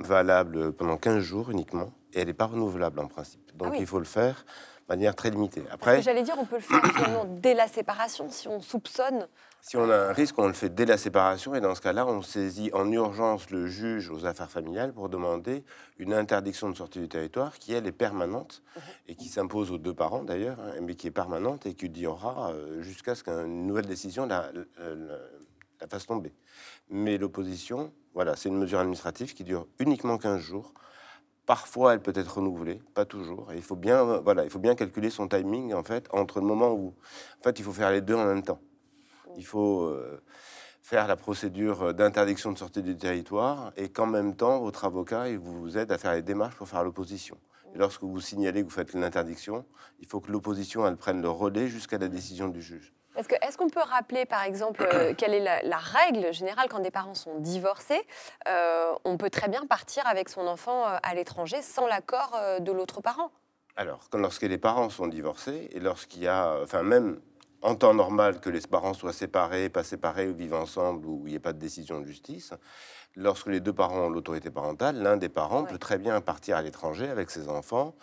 valable 0.00 0.72
pendant 0.72 0.96
15 0.96 1.20
jours 1.22 1.50
uniquement 1.50 1.92
et 2.12 2.20
elle 2.20 2.26
n'est 2.26 2.34
pas 2.34 2.46
renouvelable 2.46 2.98
en 2.98 3.06
principe. 3.06 3.56
Donc 3.56 3.74
ah 3.74 3.78
il 3.78 3.86
faut 3.86 4.00
le 4.00 4.04
faire 4.04 4.44
manière 4.92 5.14
très 5.14 5.30
limitée. 5.30 5.62
Parce 5.62 5.74
Après, 5.74 5.96
que 5.96 6.02
j'allais 6.02 6.22
dire, 6.22 6.34
on 6.38 6.44
peut 6.44 6.56
le 6.56 6.62
faire 6.62 6.84
finalement 6.84 7.24
dès 7.24 7.54
la 7.54 7.66
séparation 7.66 8.28
si 8.28 8.46
on 8.48 8.60
soupçonne. 8.60 9.26
si 9.62 9.76
on 9.78 9.88
a 9.90 9.96
un 10.10 10.12
risque, 10.12 10.38
on 10.38 10.46
le 10.46 10.52
fait 10.52 10.68
dès 10.68 10.84
la 10.84 10.98
séparation 10.98 11.54
et 11.54 11.60
dans 11.62 11.74
ce 11.74 11.80
cas-là, 11.80 12.06
on 12.06 12.20
saisit 12.20 12.70
en 12.74 12.90
urgence 12.92 13.48
le 13.50 13.66
juge 13.68 14.10
aux 14.10 14.26
affaires 14.26 14.50
familiales 14.50 14.92
pour 14.92 15.08
demander 15.08 15.64
une 15.98 16.12
interdiction 16.12 16.68
de 16.68 16.76
sortie 16.76 16.98
du 17.00 17.08
territoire 17.08 17.58
qui, 17.58 17.72
elle, 17.72 17.86
est 17.86 17.92
permanente 17.92 18.62
et 19.08 19.14
qui 19.14 19.28
s'impose 19.28 19.70
aux 19.70 19.78
deux 19.78 19.94
parents 19.94 20.24
d'ailleurs, 20.24 20.58
hein, 20.60 20.74
mais 20.82 20.94
qui 20.94 21.06
est 21.06 21.10
permanente 21.12 21.64
et 21.64 21.72
qui 21.74 21.88
durera 21.88 22.50
euh, 22.52 22.82
jusqu'à 22.82 23.14
ce 23.14 23.24
qu'une 23.24 23.66
nouvelle 23.66 23.86
décision 23.86 24.26
la, 24.26 24.50
la- 24.52 24.94
la- 24.94 25.18
la 25.80 25.88
fasse 25.88 26.06
tomber. 26.06 26.32
Mais 26.90 27.16
l'opposition, 27.18 27.92
voilà, 28.14 28.36
c'est 28.36 28.48
une 28.50 28.58
mesure 28.58 28.78
administrative 28.78 29.32
qui 29.34 29.42
dure 29.42 29.66
uniquement 29.78 30.18
15 30.18 30.38
jours. 30.38 30.74
Parfois, 31.46 31.94
elle 31.94 32.00
peut 32.00 32.12
être 32.14 32.36
renouvelée, 32.36 32.80
pas 32.94 33.04
toujours. 33.04 33.52
Il 33.54 33.62
faut 33.62 33.76
bien, 33.76 34.04
voilà, 34.18 34.44
il 34.44 34.50
faut 34.50 34.60
bien 34.60 34.74
calculer 34.74 35.10
son 35.10 35.26
timing 35.26 35.74
en 35.74 35.82
fait 35.82 36.06
entre 36.12 36.40
le 36.40 36.46
moment 36.46 36.72
où, 36.72 36.94
en 37.40 37.42
fait, 37.42 37.58
il 37.58 37.64
faut 37.64 37.72
faire 37.72 37.90
les 37.90 38.00
deux 38.00 38.14
en 38.14 38.24
même 38.24 38.42
temps. 38.42 38.60
Il 39.36 39.44
faut 39.44 39.82
euh, 39.82 40.22
faire 40.82 41.08
la 41.08 41.16
procédure 41.16 41.94
d'interdiction 41.94 42.52
de 42.52 42.58
sortie 42.58 42.82
du 42.82 42.96
territoire 42.96 43.72
et 43.76 43.88
qu'en 43.88 44.06
même 44.06 44.36
temps, 44.36 44.60
votre 44.60 44.84
avocat 44.84 45.28
il 45.28 45.38
vous 45.38 45.78
aide 45.78 45.90
à 45.90 45.98
faire 45.98 46.14
les 46.14 46.22
démarches 46.22 46.56
pour 46.56 46.68
faire 46.68 46.84
l'opposition. 46.84 47.38
Et 47.74 47.78
lorsque 47.78 48.02
vous 48.02 48.20
signalez 48.20 48.60
que 48.60 48.66
vous 48.66 48.74
faites 48.74 48.92
l'interdiction, 48.92 49.64
il 50.00 50.06
faut 50.06 50.20
que 50.20 50.30
l'opposition 50.30 50.86
elle 50.86 50.96
prenne 50.96 51.22
le 51.22 51.30
relais 51.30 51.68
jusqu'à 51.68 51.98
la 51.98 52.08
décision 52.08 52.48
du 52.48 52.60
juge. 52.60 52.92
Est-ce 53.16 53.28
que- 53.28 53.34
est-ce 53.42 53.58
qu'on 53.58 53.68
peut 53.68 53.82
rappeler, 53.82 54.24
par 54.24 54.42
exemple, 54.42 54.86
euh, 54.92 55.12
quelle 55.18 55.34
est 55.34 55.40
la, 55.40 55.62
la 55.62 55.76
règle 55.76 56.32
générale 56.32 56.68
quand 56.70 56.80
des 56.80 56.90
parents 56.90 57.14
sont 57.14 57.38
divorcés 57.38 58.00
Euh, 58.48 58.92
On 59.04 59.16
peut 59.16 59.30
très 59.30 59.48
bien 59.48 59.66
partir 59.66 60.06
avec 60.06 60.28
son 60.28 60.46
enfant 60.46 60.86
euh, 60.88 60.96
à 61.02 61.14
l'étranger 61.14 61.60
sans 61.62 61.86
l'accord 61.86 62.38
de 62.60 62.72
l'autre 62.72 63.00
parent? 63.00 63.30
Alors, 63.76 64.08
quand- 64.10 64.18
lorsque 64.18 64.42
les 64.42 64.58
parents 64.58 64.90
sont 64.90 65.06
divorcés 65.06 65.68
et 65.72 65.80
lorsqu'il 65.80 66.22
y 66.22 66.28
a, 66.28 66.58
enfin 66.62 66.82
même 66.82 67.20
en 67.62 67.74
temps 67.76 67.94
normal 67.94 68.40
que 68.40 68.50
les 68.50 68.60
parents 68.60 68.92
soient 68.92 69.12
séparés, 69.12 69.68
pas 69.68 69.84
séparés 69.84 70.28
ou 70.28 70.34
vivent 70.34 70.54
ensemble 70.54 71.06
ou 71.06 71.22
il 71.26 71.30
n'y 71.30 71.34
ait 71.36 71.38
pas 71.40 71.52
de 71.52 71.58
décision 71.60 72.00
de 72.00 72.06
justice, 72.06 72.52
lorsque 73.16 73.46
les 73.48 73.60
deux 73.60 73.72
parents 73.72 74.06
ont 74.06 74.08
l'autorité 74.10 74.50
parentale, 74.50 74.96
l'un 75.02 75.16
des 75.16 75.28
parents 75.28 75.62
Ouais. 75.62 75.68
peut 75.70 75.78
très 75.78 75.98
bien 75.98 76.20
partir 76.20 76.56
à 76.56 76.62
l'étranger 76.62 77.08
avec 77.08 77.30
ses 77.30 77.48
enfants 77.48 77.94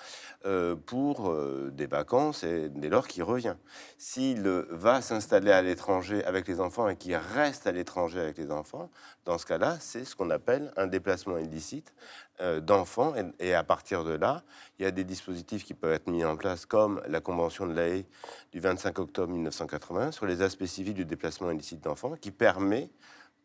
euh, 0.45 0.75
pour 0.75 1.29
euh, 1.31 1.69
des 1.73 1.87
vacances 1.87 2.43
et 2.43 2.69
dès 2.69 2.89
lors 2.89 3.07
qu'il 3.07 3.23
revient. 3.23 3.55
S'il 3.97 4.45
euh, 4.45 4.67
va 4.69 5.01
s'installer 5.01 5.51
à 5.51 5.61
l'étranger 5.61 6.23
avec 6.25 6.47
les 6.47 6.59
enfants 6.59 6.87
et 6.87 6.95
qu'il 6.95 7.15
reste 7.15 7.65
à 7.67 7.71
l'étranger 7.71 8.19
avec 8.19 8.37
les 8.37 8.51
enfants, 8.51 8.89
dans 9.25 9.37
ce 9.37 9.45
cas-là, 9.45 9.77
c'est 9.79 10.05
ce 10.05 10.15
qu'on 10.15 10.29
appelle 10.29 10.71
un 10.77 10.87
déplacement 10.87 11.37
illicite 11.37 11.93
euh, 12.41 12.59
d'enfants. 12.59 13.13
Et, 13.15 13.49
et 13.49 13.53
à 13.53 13.63
partir 13.63 14.03
de 14.03 14.13
là, 14.13 14.43
il 14.77 14.83
y 14.83 14.85
a 14.85 14.91
des 14.91 15.03
dispositifs 15.03 15.65
qui 15.65 15.73
peuvent 15.73 15.93
être 15.93 16.07
mis 16.09 16.23
en 16.23 16.37
place, 16.37 16.65
comme 16.65 17.01
la 17.07 17.19
Convention 17.19 17.67
de 17.67 17.73
l'AE 17.73 18.03
du 18.51 18.59
25 18.59 18.97
octobre 18.99 19.31
1980 19.33 20.11
sur 20.11 20.25
les 20.25 20.41
aspects 20.41 20.65
civils 20.65 20.93
du 20.93 21.05
déplacement 21.05 21.51
illicite 21.51 21.83
d'enfants, 21.83 22.13
qui 22.19 22.31
permet, 22.31 22.89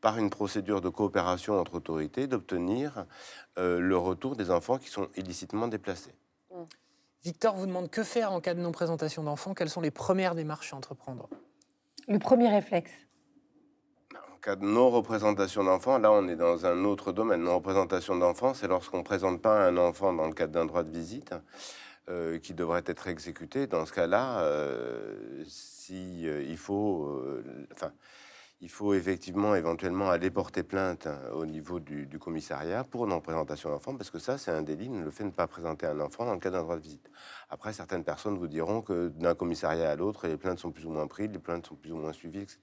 par 0.04 0.18
une 0.18 0.28
procédure 0.28 0.82
de 0.82 0.90
coopération 0.90 1.58
entre 1.58 1.76
autorités, 1.76 2.26
d'obtenir 2.26 3.06
euh, 3.56 3.80
le 3.80 3.96
retour 3.96 4.37
des 4.37 4.50
enfants 4.50 4.76
qui 4.76 4.90
sont 4.90 5.08
illicitement 5.16 5.66
déplacés. 5.66 6.14
Victor 7.23 7.56
vous 7.56 7.64
demande 7.64 7.88
que 7.88 8.02
faire 8.02 8.30
en 8.30 8.42
cas 8.42 8.52
de 8.52 8.61
non-présentation 8.61 9.23
d'enfant. 9.23 9.54
Quelles 9.54 9.70
sont 9.70 9.80
les 9.80 9.90
premières 9.90 10.34
démarches 10.34 10.75
à 10.75 10.76
entreprendre? 10.76 11.30
Le 12.06 12.18
premier 12.18 12.50
réflexe. 12.50 12.90
En 14.30 14.37
cas 14.42 14.56
de 14.56 14.66
non-représentation 14.66 15.64
d'enfants, 15.64 15.96
là 15.99 16.12
on 16.12 16.28
est 16.28 16.37
dans 16.37 16.66
un 16.66 16.84
autre 16.84 17.12
domaine. 17.12 17.40
Non-représentation 17.40 18.14
d'enfants, 18.14 18.52
c'est 18.52 18.68
lorsqu'on 18.68 18.99
ne 18.99 19.04
présente 19.04 19.40
pas 19.40 19.64
un 19.66 19.78
enfant 19.78 20.12
dans 20.12 20.26
le 20.26 20.34
cadre 20.34 20.52
d'un 20.52 20.66
droit 20.66 20.82
de 20.82 20.90
visite 20.90 21.32
euh, 22.11 22.38
qui 22.38 22.52
devrait 22.52 22.84
être 22.84 23.08
exécuté. 23.08 23.66
Dans 23.66 23.87
ce 23.87 23.92
cas-là, 23.94 24.40
euh, 24.40 25.42
si, 25.46 26.28
euh, 26.28 26.42
il, 26.42 26.58
faut, 26.58 27.06
euh, 27.06 27.66
enfin, 27.73 27.92
il 28.61 28.70
faut 28.70 28.94
effectivement 28.94 29.54
éventuellement 29.54 30.11
aller 30.11 30.30
porter 30.30 30.62
plainte 30.62 31.06
hein, 31.06 31.18
au 31.34 31.44
niveau 31.44 31.80
du, 31.80 32.08
commissariat 32.18 32.84
pour 32.84 33.06
non-présentation 33.06 33.68
d'enfant, 33.70 33.94
parce 33.94 34.11
que 34.11 34.18
ça 34.18 34.38
c'est 34.38 34.50
un 34.50 34.62
délit, 34.62 34.88
le 34.88 35.11
fait 35.11 35.25
de 35.25 35.28
ne 35.28 35.34
pas 35.34 35.46
présenter 35.46 35.87
un 35.87 36.00
enfant 36.00 36.25
dans 36.25 36.32
le 36.32 36.40
cadre 36.40 36.56
d'un 36.56 36.62
droit 36.62 36.76
de 36.76 36.82
visite. 36.82 37.11
Après, 37.50 37.73
certaines 37.73 38.04
personnes 38.04 38.38
vous 38.38 38.46
diront 38.46 38.80
que 38.80 39.08
d'un 39.08 39.34
commissariat 39.34 39.90
à 39.90 39.96
l'autre, 39.96 40.26
les 40.26 40.37
plaintes 40.37 40.58
sont 40.58 40.70
plus 40.70 40.87
ou 40.87 40.90
moins 40.90 41.06
prises, 41.06 41.30
les 41.30 41.38
plaintes 41.38 41.66
sont 41.66 41.75
plus 41.75 41.92
ou 41.92 41.96
moins 41.96 42.12
suivies, 42.12 42.40
etc. 42.40 42.58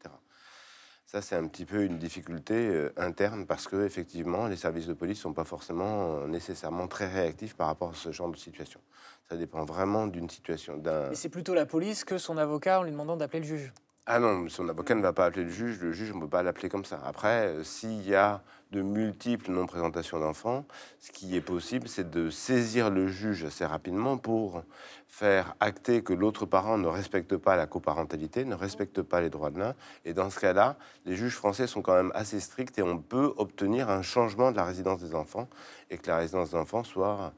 Ça, 1.05 1.21
c'est 1.21 1.35
un 1.35 1.45
petit 1.47 1.65
peu 1.65 1.83
une 1.83 1.97
difficulté 1.97 2.53
euh, 2.55 2.93
interne 2.95 3.45
parce 3.45 3.67
que 3.67 3.85
effectivement, 3.85 4.47
les 4.47 4.55
services 4.55 4.87
de 4.87 4.93
police 4.93 5.17
ne 5.17 5.23
sont 5.23 5.33
pas 5.33 5.43
forcément 5.43 6.15
euh, 6.15 6.27
nécessairement 6.27 6.87
très 6.87 7.07
réactifs 7.07 7.53
par 7.55 7.67
rapport 7.67 7.89
à 7.89 7.95
ce 7.95 8.13
genre 8.13 8.29
de 8.29 8.37
situation. 8.37 8.79
Ça 9.27 9.35
dépend 9.35 9.65
vraiment 9.65 10.07
d'une 10.07 10.29
situation. 10.29 10.81
Mais 10.83 11.15
c'est 11.15 11.29
plutôt 11.29 11.53
la 11.53 11.65
police 11.65 12.05
que 12.05 12.17
son 12.17 12.37
avocat 12.37 12.79
en 12.79 12.83
lui 12.83 12.91
demandant 12.91 13.17
d'appeler 13.17 13.41
le 13.41 13.45
juge. 13.45 13.73
Ah 14.07 14.19
non, 14.19 14.49
son 14.49 14.67
avocat 14.67 14.95
ne 14.95 15.01
va 15.01 15.13
pas 15.13 15.25
appeler 15.25 15.43
le 15.45 15.51
juge. 15.51 15.79
Le 15.79 15.91
juge, 15.91 16.11
ne 16.13 16.19
peut 16.19 16.27
pas 16.27 16.41
l'appeler 16.41 16.69
comme 16.69 16.85
ça. 16.85 16.99
Après, 17.05 17.47
euh, 17.47 17.63
s'il 17.63 18.01
y 18.07 18.15
a 18.15 18.41
de 18.71 18.81
multiples 18.81 19.51
non-présentations 19.51 20.19
d'enfants, 20.19 20.65
ce 20.99 21.11
qui 21.11 21.35
est 21.35 21.41
possible, 21.41 21.87
c'est 21.87 22.09
de 22.09 22.29
saisir 22.31 22.89
le 22.89 23.07
juge 23.07 23.43
assez 23.43 23.63
rapidement 23.65 24.17
pour 24.17 24.63
faire 25.07 25.55
acter 25.59 26.01
que 26.03 26.13
l'autre 26.13 26.45
parent 26.47 26.77
ne 26.79 26.87
respecte 26.87 27.37
pas 27.37 27.55
la 27.55 27.67
coparentalité, 27.67 28.43
ne 28.43 28.55
respecte 28.55 29.03
pas 29.03 29.21
les 29.21 29.29
droits 29.29 29.51
de 29.51 29.59
l'un. 29.59 29.75
Et 30.03 30.13
dans 30.13 30.29
ce 30.31 30.39
cas-là, 30.39 30.77
les 31.05 31.15
juges 31.15 31.35
français 31.35 31.67
sont 31.67 31.81
quand 31.83 31.95
même 31.95 32.11
assez 32.15 32.39
stricts 32.39 32.79
et 32.79 32.81
on 32.81 32.97
peut 32.97 33.33
obtenir 33.37 33.89
un 33.89 34.01
changement 34.01 34.51
de 34.51 34.57
la 34.57 34.65
résidence 34.65 34.99
des 35.01 35.13
enfants 35.13 35.47
et 35.91 35.97
que 35.97 36.07
la 36.07 36.17
résidence 36.17 36.51
des 36.51 36.57
enfants 36.57 36.83
soit 36.83 37.33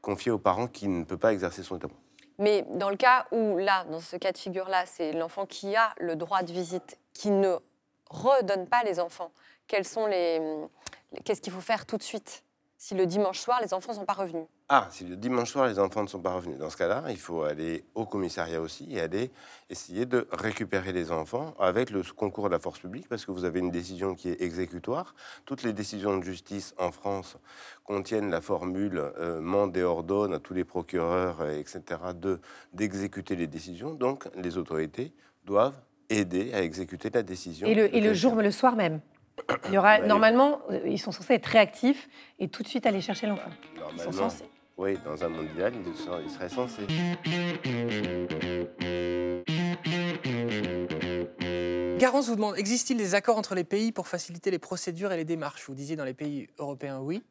confiée 0.00 0.32
aux 0.32 0.38
parents 0.38 0.66
qui 0.66 0.88
ne 0.88 1.04
peut 1.04 1.18
pas 1.18 1.32
exercer 1.32 1.62
son 1.62 1.76
établissement. 1.76 2.01
Mais 2.38 2.62
dans 2.70 2.90
le 2.90 2.96
cas 2.96 3.26
où, 3.30 3.58
là, 3.58 3.84
dans 3.84 4.00
ce 4.00 4.16
cas 4.16 4.32
de 4.32 4.38
figure-là, 4.38 4.86
c'est 4.86 5.12
l'enfant 5.12 5.46
qui 5.46 5.76
a 5.76 5.94
le 5.98 6.16
droit 6.16 6.42
de 6.42 6.52
visite 6.52 6.98
qui 7.12 7.30
ne 7.30 7.56
redonne 8.10 8.66
pas 8.66 8.82
les 8.84 9.00
enfants, 9.00 9.32
qu'est-ce 9.66 11.40
qu'il 11.40 11.52
faut 11.52 11.60
faire 11.60 11.86
tout 11.86 11.96
de 11.96 12.02
suite? 12.02 12.44
Si 12.82 12.96
le 12.96 13.06
dimanche 13.06 13.38
soir, 13.38 13.60
les 13.62 13.74
enfants 13.74 13.92
ne 13.92 13.98
sont 13.98 14.04
pas 14.04 14.12
revenus 14.12 14.44
Ah, 14.68 14.88
si 14.90 15.04
le 15.04 15.14
dimanche 15.14 15.52
soir, 15.52 15.68
les 15.68 15.78
enfants 15.78 16.02
ne 16.02 16.08
sont 16.08 16.18
pas 16.18 16.34
revenus. 16.34 16.58
Dans 16.58 16.68
ce 16.68 16.76
cas-là, 16.76 17.04
il 17.10 17.16
faut 17.16 17.44
aller 17.44 17.84
au 17.94 18.06
commissariat 18.06 18.60
aussi 18.60 18.88
et 18.90 19.00
aller 19.00 19.30
essayer 19.70 20.04
de 20.04 20.26
récupérer 20.32 20.90
les 20.90 21.12
enfants 21.12 21.54
avec 21.60 21.90
le 21.90 22.02
concours 22.02 22.46
de 22.46 22.50
la 22.50 22.58
force 22.58 22.80
publique 22.80 23.08
parce 23.08 23.24
que 23.24 23.30
vous 23.30 23.44
avez 23.44 23.60
une 23.60 23.70
décision 23.70 24.16
qui 24.16 24.30
est 24.30 24.42
exécutoire. 24.42 25.14
Toutes 25.44 25.62
les 25.62 25.72
décisions 25.72 26.18
de 26.18 26.24
justice 26.24 26.74
en 26.76 26.90
France 26.90 27.36
contiennent 27.84 28.30
la 28.30 28.40
formule 28.40 28.98
euh, 28.98 29.40
mande 29.40 29.76
et 29.76 29.84
ordonne 29.84 30.34
à 30.34 30.40
tous 30.40 30.52
les 30.52 30.64
procureurs, 30.64 31.40
euh, 31.40 31.60
etc., 31.60 31.82
de, 32.16 32.40
d'exécuter 32.72 33.36
les 33.36 33.46
décisions. 33.46 33.94
Donc, 33.94 34.28
les 34.34 34.58
autorités 34.58 35.14
doivent 35.44 35.78
aider 36.10 36.52
à 36.52 36.62
exécuter 36.62 37.10
la 37.10 37.22
décision. 37.22 37.68
Et 37.68 37.76
le, 37.76 37.94
et 37.94 38.00
le 38.00 38.12
jour, 38.12 38.34
le 38.34 38.50
soir 38.50 38.74
même. 38.74 39.00
Il 39.68 39.74
y 39.74 39.78
aura, 39.78 39.98
Ouais. 40.00 40.06
normalement, 40.06 40.60
euh, 40.70 40.80
ils 40.86 40.98
sont 40.98 41.12
censés 41.12 41.34
être 41.34 41.46
réactifs 41.46 42.08
et 42.38 42.48
tout 42.48 42.62
de 42.62 42.68
suite 42.68 42.86
aller 42.86 43.00
chercher 43.00 43.26
l'enfant. 43.26 43.50
Ils 43.74 43.78
sont 43.80 44.10
Normalement, 44.10 44.30
censés. 44.30 44.44
oui, 44.76 44.98
dans 45.04 45.24
un 45.24 45.28
monde 45.28 45.46
idéal, 45.54 45.72
ils 46.24 46.30
seraient 46.30 46.48
censés. 46.48 46.86
Garance 51.98 52.28
vous 52.28 52.36
demande 52.36 52.56
existe-t-il 52.58 52.96
des 52.98 53.14
accords 53.14 53.38
entre 53.38 53.54
les 53.54 53.64
pays 53.64 53.92
pour 53.92 54.08
faciliter 54.08 54.50
les 54.50 54.58
procédures 54.58 55.12
et 55.12 55.16
les 55.16 55.24
démarches? 55.24 55.64
Vous 55.68 55.74
disiez 55.74 55.94
dans 55.96 56.04
les 56.04 56.14
pays 56.14 56.48
européens, 56.58 56.98
oui. 57.00 57.22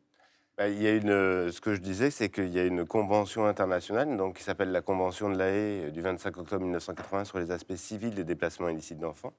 Bah, 0.58 0.70
Il 0.70 0.82
y 0.82 0.88
a 0.88 0.92
une, 0.96 1.10
euh, 1.10 1.52
ce 1.52 1.60
que 1.60 1.74
je 1.76 1.82
disais, 1.82 2.10
c'est 2.10 2.30
qu'il 2.30 2.50
y 2.50 2.60
a 2.60 2.64
une 2.66 2.86
convention 2.86 3.46
internationale 3.46 4.16
donc, 4.16 4.38
qui 4.38 4.44
s'appelle 4.44 4.72
la 4.72 4.82
Convention 4.82 5.30
de 5.30 5.38
l'AE 5.38 5.92
du 5.92 6.02
25 6.02 6.38
octobre 6.38 6.64
1980 6.64 7.26
sur 7.26 7.40
les 7.40 7.52
aspects 7.52 7.76
civils 7.76 8.14
des 8.16 8.24
déplacements 8.24 8.70
illicites 8.70 9.00
d'enfants, 9.00 9.34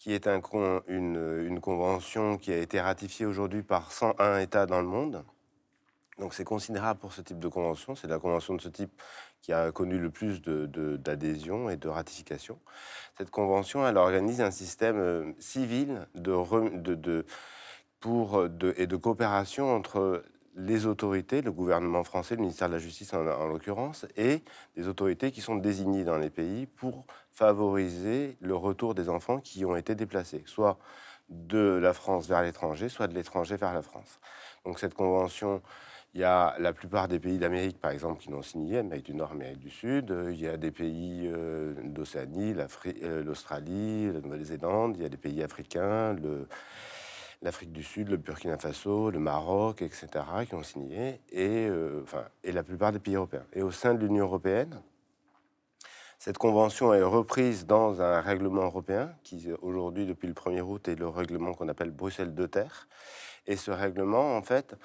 qui 0.00 0.14
est 0.14 0.26
une, 0.26 1.60
convention 1.60 2.38
qui 2.38 2.52
a 2.52 2.56
été 2.56 2.80
ratifiée 2.80 3.26
aujourd'hui 3.26 3.62
par 3.62 3.92
101 3.92 4.38
États 4.38 4.64
dans 4.64 4.80
le 4.80 4.86
monde. 4.88 5.22
Donc 6.18 6.32
c'est 6.32 6.44
considérable 6.44 6.98
pour 6.98 7.12
ce 7.12 7.20
type 7.20 7.38
de 7.38 7.48
convention. 7.48 7.94
C'est 7.94 8.08
la 8.08 8.18
convention 8.18 8.54
de 8.54 8.62
ce 8.62 8.70
type 8.70 8.90
qui 9.42 9.52
a 9.52 9.70
connu 9.72 9.98
le 9.98 10.10
plus 10.10 10.40
de- 10.40 10.64
de- 10.64 10.96
d'adhésion 10.96 11.68
et 11.68 11.76
de 11.76 11.88
ratification. 11.88 12.58
Cette 13.18 13.30
convention, 13.30 13.86
elle 13.86 13.98
organise 13.98 14.40
un 14.40 14.50
système 14.50 14.98
euh, 14.98 15.32
civil 15.38 16.06
de, 16.14 16.34
de- 16.78 16.94
de- 16.94 17.26
pour, 18.00 18.48
de- 18.48 18.74
et 18.78 18.86
de 18.86 18.96
coopération 18.96 19.74
entre 19.74 20.24
les 20.56 20.86
autorités, 20.86 21.42
le 21.42 21.52
gouvernement 21.52 22.04
français, 22.04 22.34
le 22.36 22.40
ministère 22.40 22.68
de 22.68 22.74
la 22.74 22.78
Justice 22.80 23.12
en, 23.12 23.26
en 23.26 23.46
l'occurrence, 23.46 24.06
et 24.16 24.42
des 24.76 24.88
autorités 24.88 25.30
qui 25.30 25.42
sont 25.42 25.56
désignées 25.56 26.04
dans 26.04 26.18
les 26.18 26.30
pays 26.30 26.66
pour 26.66 27.04
favoriser 27.40 28.36
le 28.42 28.54
retour 28.54 28.94
des 28.94 29.08
enfants 29.08 29.40
qui 29.40 29.64
ont 29.64 29.74
été 29.74 29.94
déplacés, 29.94 30.42
soit 30.44 30.78
de 31.30 31.78
la 31.82 31.94
France 31.94 32.28
vers 32.28 32.42
l'étranger, 32.42 32.90
soit 32.90 33.08
de 33.08 33.14
l'étranger 33.14 33.56
vers 33.56 33.72
la 33.72 33.80
France. 33.80 34.20
Donc 34.66 34.78
cette 34.78 34.92
convention, 34.92 35.62
il 36.12 36.20
y 36.20 36.24
a 36.24 36.54
la 36.58 36.74
plupart 36.74 37.08
des 37.08 37.18
pays 37.18 37.38
d'Amérique, 37.38 37.80
par 37.80 37.92
exemple, 37.92 38.20
qui 38.20 38.28
l'ont 38.28 38.42
signée, 38.42 38.76
Amérique 38.78 39.06
du 39.06 39.14
Nord, 39.14 39.32
Amérique 39.32 39.60
du 39.60 39.70
Sud. 39.70 40.10
Euh, 40.10 40.32
Il 40.32 40.40
y 40.40 40.48
a 40.48 40.58
des 40.58 40.70
pays 40.70 41.30
euh, 41.32 41.72
d'Océanie, 41.84 42.54
euh, 42.58 43.22
l'Australie, 43.22 44.12
la 44.12 44.20
Nouvelle-Zélande. 44.20 44.96
Il 44.98 45.02
y 45.02 45.06
a 45.06 45.08
des 45.08 45.16
pays 45.16 45.42
africains, 45.42 46.14
l'Afrique 47.40 47.72
du 47.72 47.82
Sud, 47.82 48.10
le 48.10 48.18
Burkina 48.18 48.58
Faso, 48.58 49.10
le 49.10 49.18
Maroc, 49.18 49.80
etc., 49.80 50.08
qui 50.46 50.54
ont 50.54 50.62
signé, 50.62 51.22
et, 51.32 51.70
enfin, 52.02 52.24
et 52.44 52.52
la 52.52 52.62
plupart 52.64 52.92
des 52.92 52.98
pays 52.98 53.14
européens. 53.14 53.46
Et 53.54 53.62
au 53.62 53.70
sein 53.70 53.94
de 53.94 54.00
l'Union 54.00 54.26
européenne, 54.26 54.82
Cette 56.22 56.36
convention 56.36 56.92
est 56.92 57.02
reprise 57.02 57.64
dans 57.64 58.02
un 58.02 58.20
règlement 58.20 58.64
européen 58.64 59.10
qui, 59.22 59.48
aujourd'hui, 59.62 60.04
depuis 60.04 60.28
le 60.28 60.34
1er 60.34 60.60
août, 60.60 60.86
est 60.86 60.94
le 60.94 61.08
règlement 61.08 61.54
qu'on 61.54 61.66
appelle 61.70 61.90
Bruxelles 61.90 62.34
de 62.34 62.44
terre. 62.44 62.88
Et 63.46 63.56
ce 63.56 63.70
règlement, 63.70 64.36
en 64.36 64.42
fait, 64.42 64.76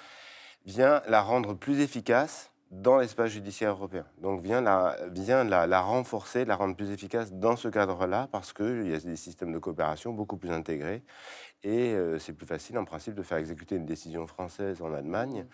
vient 0.64 1.02
la 1.06 1.20
rendre 1.20 1.52
plus 1.52 1.80
efficace 1.80 2.50
dans 2.70 2.96
l'espace 2.96 3.32
judiciaire 3.32 3.72
européen. 3.72 4.06
Donc 4.22 4.40
vient, 4.40 4.62
la, 4.62 4.96
vient 5.12 5.44
la, 5.44 5.66
la, 5.66 5.82
renforcer, 5.82 6.46
la 6.46 6.56
rendre 6.56 6.74
plus 6.74 6.90
efficace 6.90 7.30
dans 7.34 7.56
ce 7.56 7.68
cadre-là, 7.68 8.30
parce 8.32 8.54
qu'il 8.54 8.88
y 8.88 8.94
a 8.94 8.98
des 8.98 9.16
systèmes 9.16 9.52
de 9.52 9.58
coopération 9.58 10.14
beaucoup 10.14 10.38
plus 10.38 10.50
intégrés. 10.50 11.02
Et 11.62 11.94
euh, 11.94 12.18
c'est 12.18 12.32
plus 12.32 12.46
facile, 12.46 12.78
en 12.78 12.84
principe, 12.84 13.14
de 13.14 13.22
faire 13.22 13.38
exécuter 13.38 13.76
une 13.76 13.86
décision 13.86 14.26
française 14.26 14.82
en 14.82 14.92
Allemagne 14.92 15.46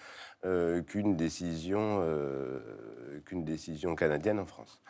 euh, 0.44 0.82
qu'une 0.82 1.16
décision, 1.16 2.00
euh, 2.02 3.20
qu'une 3.24 3.44
décision 3.44 3.94
canadienne 3.94 4.38
en 4.38 4.46
France. 4.46 4.80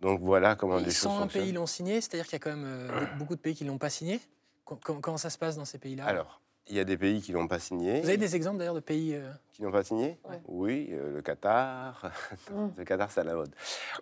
Donc 0.00 0.20
voilà 0.20 0.54
comment 0.54 0.76
les 0.76 0.84
choses 0.84 1.12
fonctionnent. 1.12 1.44
pays 1.44 1.52
l'ont 1.52 1.66
signé, 1.66 2.00
c'est-à-dire 2.00 2.24
qu'il 2.26 2.34
y 2.34 2.36
a 2.36 2.38
quand 2.38 2.56
même 2.56 2.90
beaucoup 3.18 3.34
de 3.34 3.40
pays 3.40 3.54
qui 3.54 3.64
ne 3.64 3.70
l'ont 3.70 3.78
pas 3.78 3.90
signé. 3.90 4.20
Comment, 4.64 5.00
comment 5.00 5.16
ça 5.16 5.30
se 5.30 5.38
passe 5.38 5.56
dans 5.56 5.64
ces 5.64 5.78
pays-là? 5.78 6.04
Alors, 6.04 6.40
il 6.68 6.76
y 6.76 6.80
a 6.80 6.84
des 6.84 6.96
pays 6.96 7.20
qui 7.20 7.32
ne 7.32 7.38
l'ont 7.38 7.48
pas 7.48 7.58
signé. 7.58 8.00
Vous 8.00 8.08
avez 8.08 8.16
des 8.16 8.36
exemples 8.36 8.58
d'ailleurs 8.58 8.74
de 8.74 8.80
pays 8.80 9.18
qui 9.60 9.66
n'ont 9.66 9.72
pas 9.72 9.82
signé 9.82 10.18
Ouais. 10.28 10.40
Oui, 10.48 10.88
euh, 10.92 11.12
le 11.12 11.20
Qatar. 11.22 12.10
Mm. 12.50 12.68
le 12.78 12.84
Qatar, 12.84 13.10
c'est 13.12 13.20
à 13.20 13.24
la 13.24 13.34
mode. 13.34 13.50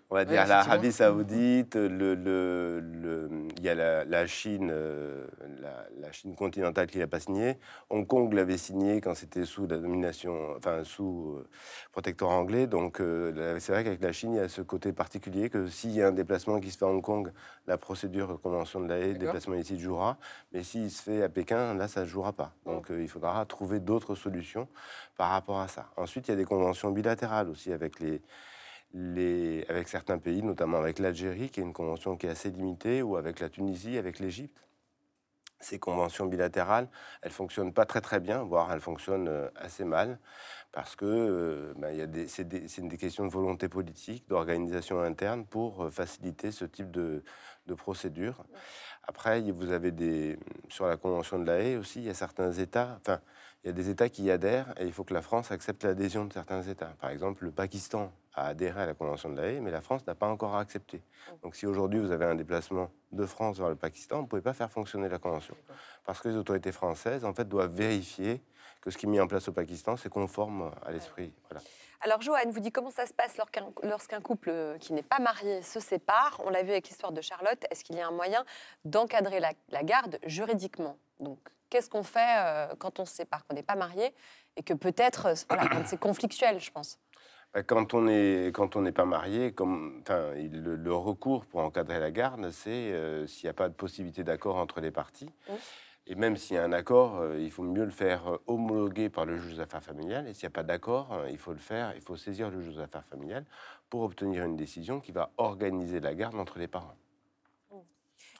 On 0.09 0.14
va 0.14 0.21
Ouais, 0.21 0.27
dire 0.27 0.47
l'Arabie 0.47 0.87
effectivement. 0.88 1.12
Saoudite, 1.18 1.75
le, 1.75 2.14
le- 2.14 2.81
le- 2.81 3.29
il 3.59 3.64
y 3.64 3.68
a 3.68 3.75
la, 3.75 4.05
la 4.05 4.27
Chine, 4.27 4.71
euh, 4.73 5.27
la, 5.61 5.85
la 6.01 6.12
Chine 6.12 6.35
continentale 6.37 6.87
qui 6.87 6.99
l'a 6.99 7.09
pas 7.09 7.18
signé. 7.21 7.59
Hong 7.90 8.07
Kong 8.07 8.33
l'avait 8.33 8.57
signé 8.57 9.01
quand 9.01 9.14
c'était 9.14 9.44
sous 9.44 9.66
la 9.66 9.79
domination, 9.79 10.55
enfin 10.57 10.85
sous 10.85 11.35
euh, 11.38 11.47
protectorat 11.92 12.35
anglais. 12.37 12.66
Donc 12.68 13.01
euh, 13.01 13.59
c'est 13.59 13.73
vrai 13.73 13.83
qu'avec 13.85 14.01
la 14.01 14.12
Chine, 14.12 14.35
il 14.35 14.37
y 14.37 14.40
a 14.40 14.49
ce 14.49 14.62
côté 14.62 14.92
particulier 14.92 15.51
que 15.51 15.66
s'il 15.66 15.90
y 15.90 16.01
a 16.03 16.07
un 16.09 16.12
déplacement 16.12 16.61
qui 16.61 16.71
se 16.71 16.79
fait 16.79 16.85
à 16.85 16.88
Hong 16.88 17.03
Kong, 17.03 17.33
la 17.66 17.77
procédure 17.77 18.40
convention 18.40 18.81
de 18.81 18.87
la 18.88 18.99
D'accord. 19.01 19.18
déplacement 19.18 19.55
ici 19.57 19.79
jouera. 19.79 20.16
Mais 20.53 20.62
s'il 20.62 20.90
se 20.90 21.03
fait 21.03 21.23
à 21.23 21.29
Pékin, 21.29 21.75
là, 21.75 21.88
ça 21.88 22.03
ne 22.03 22.07
jouera 22.07 22.33
pas. 22.33 22.53
Donc 22.64 22.90
euh, 22.90 23.03
il 23.03 23.09
faudra 23.09 23.44
trouver 23.47 23.81
d'autres 23.81 24.14
solutions 24.14 24.68
par 25.16 25.31
rapport 25.31 25.48
à 25.57 25.69
ça. 25.69 25.91
Ensuite, 25.97 26.29
il 26.29 26.33
y 26.33 26.35
a 26.35 26.37
des 26.37 26.45
conventions 26.45 26.91
bilatérales 26.91 27.49
aussi 27.49 27.73
avec, 27.73 28.01
les, 28.01 29.65
avec 29.69 29.89
certains 29.89 30.19
pays, 30.19 30.43
notamment 30.43 30.79
avec 30.79 30.99
l'Algérie, 30.99 31.49
qui 31.51 31.61
est 31.61 31.63
une 31.63 31.73
convention 31.73 32.17
qui 32.17 32.27
est 32.27 32.31
assez 32.31 32.51
limitée, 32.51 33.03
ou 33.03 33.17
avec 33.17 33.41
la 33.41 33.49
Tunisie, 33.49 33.97
avec 33.97 34.19
l'Égypte. 34.19 34.59
Ces 35.61 35.81
conventions 35.81 36.27
bilatérales, 36.27 36.89
elles 37.23 37.31
ne 37.31 37.35
fonctionnent 37.35 37.73
pas 37.73 37.85
très 37.85 38.01
très 38.01 38.21
bien, 38.21 38.45
voire 38.45 38.73
elles 38.73 38.81
fonctionnent 38.81 39.27
euh, 39.27 39.49
assez 39.57 39.85
mal, 39.85 40.21
parce 40.71 40.95
que 40.95 41.05
euh, 41.05 41.75
ben, 41.77 42.29
c'est 42.29 42.47
des, 42.47 42.61
des 42.61 42.97
questions 42.97 43.27
de 43.27 43.33
volonté 43.33 43.69
politique, 43.69 44.29
d'organisation 44.29 45.01
interne 45.01 45.45
pour 45.45 45.83
euh, 45.83 45.91
faciliter 45.91 46.53
ce 46.53 46.65
type 46.65 46.93
de, 46.93 47.25
de 47.69 47.75
procédure. 47.75 48.45
Après, 49.05 49.41
vous 49.53 49.71
avez 49.71 49.93
des, 49.93 50.39
sur 50.69 50.87
la 50.87 50.97
Convention 50.97 51.39
de 51.39 51.47
la 51.47 51.61
haie 51.61 51.77
aussi, 51.77 52.01
il 52.01 52.07
y 52.07 52.11
a 52.11 52.15
certains 52.15 52.53
États, 52.53 52.99
enfin, 53.01 53.21
il 53.63 53.69
y 53.69 53.71
a 53.71 53.73
des 53.73 53.89
États 53.89 54.09
qui 54.09 54.25
y 54.25 54.31
adhèrent 54.31 54.75
et 54.79 54.85
il 54.85 54.93
faut 54.93 55.05
que 55.05 55.15
la 55.15 55.23
France 55.23 55.51
accepte 55.51 55.85
l'adhésion 55.85 56.25
de 56.25 56.33
certains 56.33 56.63
États. 56.63 56.93
Par 57.01 57.11
exemple, 57.11 57.45
le 57.45 57.51
Pakistan 57.51 58.13
a 58.35 58.47
adhéré 58.49 58.83
à 58.83 58.87
la 58.87 58.95
Convention 58.95 59.31
de 59.31 59.37
la 59.41 59.49
haie, 59.49 59.61
mais 59.61 59.71
la 59.71 59.81
France 59.81 60.07
n'a 60.07 60.15
pas 60.15 60.29
encore 60.29 60.57
accepté. 60.57 61.03
Donc 61.43 61.57
si 61.57 61.67
aujourd'hui 61.67 62.01
vous 62.01 62.11
avez 62.11 62.25
un 62.27 62.35
déplacement 62.35 62.91
de 63.13 63.27
France 63.27 63.59
vers 63.59 63.69
le 63.69 63.77
Pakistan, 63.77 64.17
vous 64.17 64.23
ne 64.25 64.29
pouvez 64.29 64.43
pas 64.43 64.53
faire 64.53 64.71
fonctionner 64.71 65.09
la 65.09 65.19
Convention. 65.19 65.57
Parce 66.05 66.21
que 66.21 66.29
les 66.29 66.37
autorités 66.37 66.73
françaises, 66.73 67.25
en 67.25 67.35
fait, 67.35 67.49
doivent 67.49 67.75
vérifier 67.75 68.43
que 68.81 68.91
ce 68.91 68.99
qui 68.99 69.07
est 69.07 69.09
mis 69.09 69.21
en 69.21 69.27
place 69.27 69.49
au 69.49 69.53
Pakistan, 69.53 69.97
c'est 69.97 70.09
conforme 70.09 70.71
à 70.85 70.93
l'esprit. 70.93 71.33
Alors, 72.01 72.23
Joanne 72.23 72.51
vous 72.51 72.61
dit 72.61 72.71
comment 72.71 72.91
ça 72.91 73.07
se 73.07 73.13
passe 73.13 73.37
lorsqu'un 73.83 74.21
couple 74.21 74.51
euh, 74.51 74.79
qui 74.79 74.93
n'est 74.93 75.03
pas 75.03 75.19
marié 75.19 75.63
se 75.63 75.81
sépare. 75.81 76.41
On 76.45 76.51
l'a 76.51 76.63
vu 76.63 76.71
avec 76.71 76.89
l'histoire 76.89 77.13
de 77.13 77.21
Charlotte. 77.21 77.65
Est-ce 77.71 77.83
qu'il 77.83 77.97
y 77.97 78.01
a 78.01 78.07
un 78.07 78.13
moyen 78.13 78.45
d'encadrer 78.85 79.41
la, 79.41 79.53
la 79.71 79.83
garde 79.83 80.19
juridiquement? 80.25 80.97
Donc, 81.19 81.39
qu'est-ce 81.71 81.91
qu'on 81.91 82.05
fait 82.05 82.37
euh, 82.39 82.69
quand 82.79 83.01
on 83.01 83.05
se 83.05 83.15
sépare, 83.15 83.45
qu'on 83.47 83.55
n'est 83.55 83.65
pas 83.65 83.75
marié 83.75 84.15
et 84.57 84.63
que 84.63 84.75
peut-être, 84.75 85.27
euh, 85.27 85.35
voilà, 85.49 85.65
c'est 85.87 85.99
conflictuel, 85.99 86.61
je 86.61 86.71
pense? 86.71 86.99
Bah, 87.53 87.63
Quand 87.65 87.95
on 87.95 88.07
est 88.07 88.55
quand 88.55 88.77
on 88.77 88.83
n'est 88.83 88.93
pas 88.93 89.05
marié, 89.05 89.53
comme 89.53 90.01
enfin, 90.03 90.35
le, 90.35 90.77
le 90.77 90.95
recours 90.95 91.47
pour 91.47 91.61
encadrer 91.61 91.99
la 91.99 92.13
garde, 92.13 92.51
c'est 92.51 92.71
euh, 92.71 93.27
s'il 93.27 93.47
n'y 93.47 93.51
a 93.51 93.55
pas 93.55 93.69
de 93.69 93.75
possibilité 93.75 94.23
d'accord 94.23 94.57
entre 94.57 94.81
les 94.81 94.93
parties. 94.93 95.31
Et 96.11 96.14
même 96.14 96.38
s'il 96.38 96.57
y 96.57 96.59
a 96.59 96.64
un 96.64 96.73
accord, 96.73 97.18
euh, 97.18 97.38
il 97.38 97.51
faut 97.51 97.62
mieux 97.62 97.85
le 97.85 97.90
faire 97.90 98.27
euh, 98.33 98.38
homologuer 98.47 99.11
par 99.11 99.27
le 99.27 99.37
juge 99.37 99.57
des 99.57 99.61
affaires 99.61 99.83
familiales. 99.83 100.27
Et 100.27 100.33
s'il 100.33 100.47
n'y 100.49 100.53
a 100.53 100.57
pas 100.57 100.62
d'accord, 100.62 101.12
euh, 101.12 101.31
il 101.31 101.37
faut 101.37 101.53
le 101.53 101.59
faire, 101.59 101.92
il 101.94 102.01
faut 102.01 102.16
saisir 102.16 102.51
le 102.51 102.62
juge 102.62 102.77
des 102.77 102.83
affaires 102.83 103.05
familiales 103.05 103.44
pour 103.90 104.01
obtenir 104.03 104.44
une 104.44 104.57
décision 104.57 105.01
qui 105.01 105.12
va 105.12 105.31
organiser 105.37 106.01
la 106.01 106.14
garde 106.14 106.35
entre 106.37 106.59
les 106.59 106.66
parents. 106.66 106.97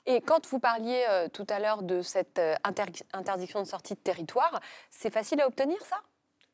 Et 0.07 0.21
quand 0.21 0.47
vous 0.47 0.59
parliez 0.59 1.05
euh, 1.07 1.27
tout 1.27 1.45
à 1.47 1.59
l'heure 1.59 1.83
de 1.83 2.01
cette 2.01 2.39
euh, 2.39 2.55
inter- 2.63 3.03
interdiction 3.13 3.61
de 3.61 3.67
sortie 3.67 3.93
de 3.93 3.99
territoire, 3.99 4.59
c'est 4.89 5.13
facile 5.13 5.39
à 5.39 5.47
obtenir, 5.47 5.79
ça? 5.81 5.97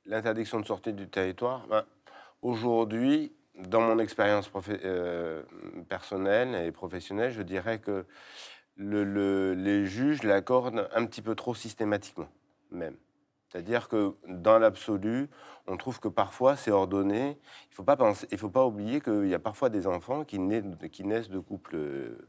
L'interdiction 0.05 0.59
de 0.59 0.65
sortie 0.65 0.91
du 0.91 1.07
territoire, 1.07 1.65
ben, 1.67 1.85
aujourd'hui, 2.41 3.33
dans 3.55 3.79
mon 3.79 3.99
expérience 3.99 4.51
euh, 4.67 5.43
personnelle 5.87 6.55
et 6.67 6.71
professionnelle, 6.73 7.31
je 7.31 7.41
dirais 7.41 7.79
que 7.79 8.05
le- 8.75 9.03
le- 9.03 9.53
les 9.53 9.85
juges 9.85 10.23
l'accordent 10.23 10.89
un 10.93 11.05
petit 11.05 11.21
peu 11.21 11.35
trop 11.35 11.55
systématiquement, 11.55 12.29
même. 12.71 12.95
C'est-à-dire 13.49 13.87
que 13.87 14.15
dans 14.27 14.59
l'absolu, 14.59 15.29
on 15.67 15.77
trouve 15.77 15.99
que 15.99 16.07
parfois 16.09 16.55
c'est 16.57 16.71
ordonné. 16.71 17.37
Il 17.67 17.69
ne 18.33 18.37
faut, 18.37 18.49
pas 18.49 18.65
oublier 18.65 18.99
qu'il 19.01 19.27
y 19.27 19.33
a 19.33 19.39
parfois 19.39 19.69
des 19.69 19.87
enfants 19.87 20.25
qui 20.25 20.39
naissent, 20.39 21.29
de 21.29 21.39
couples 21.39 21.75
euh, 21.75 22.27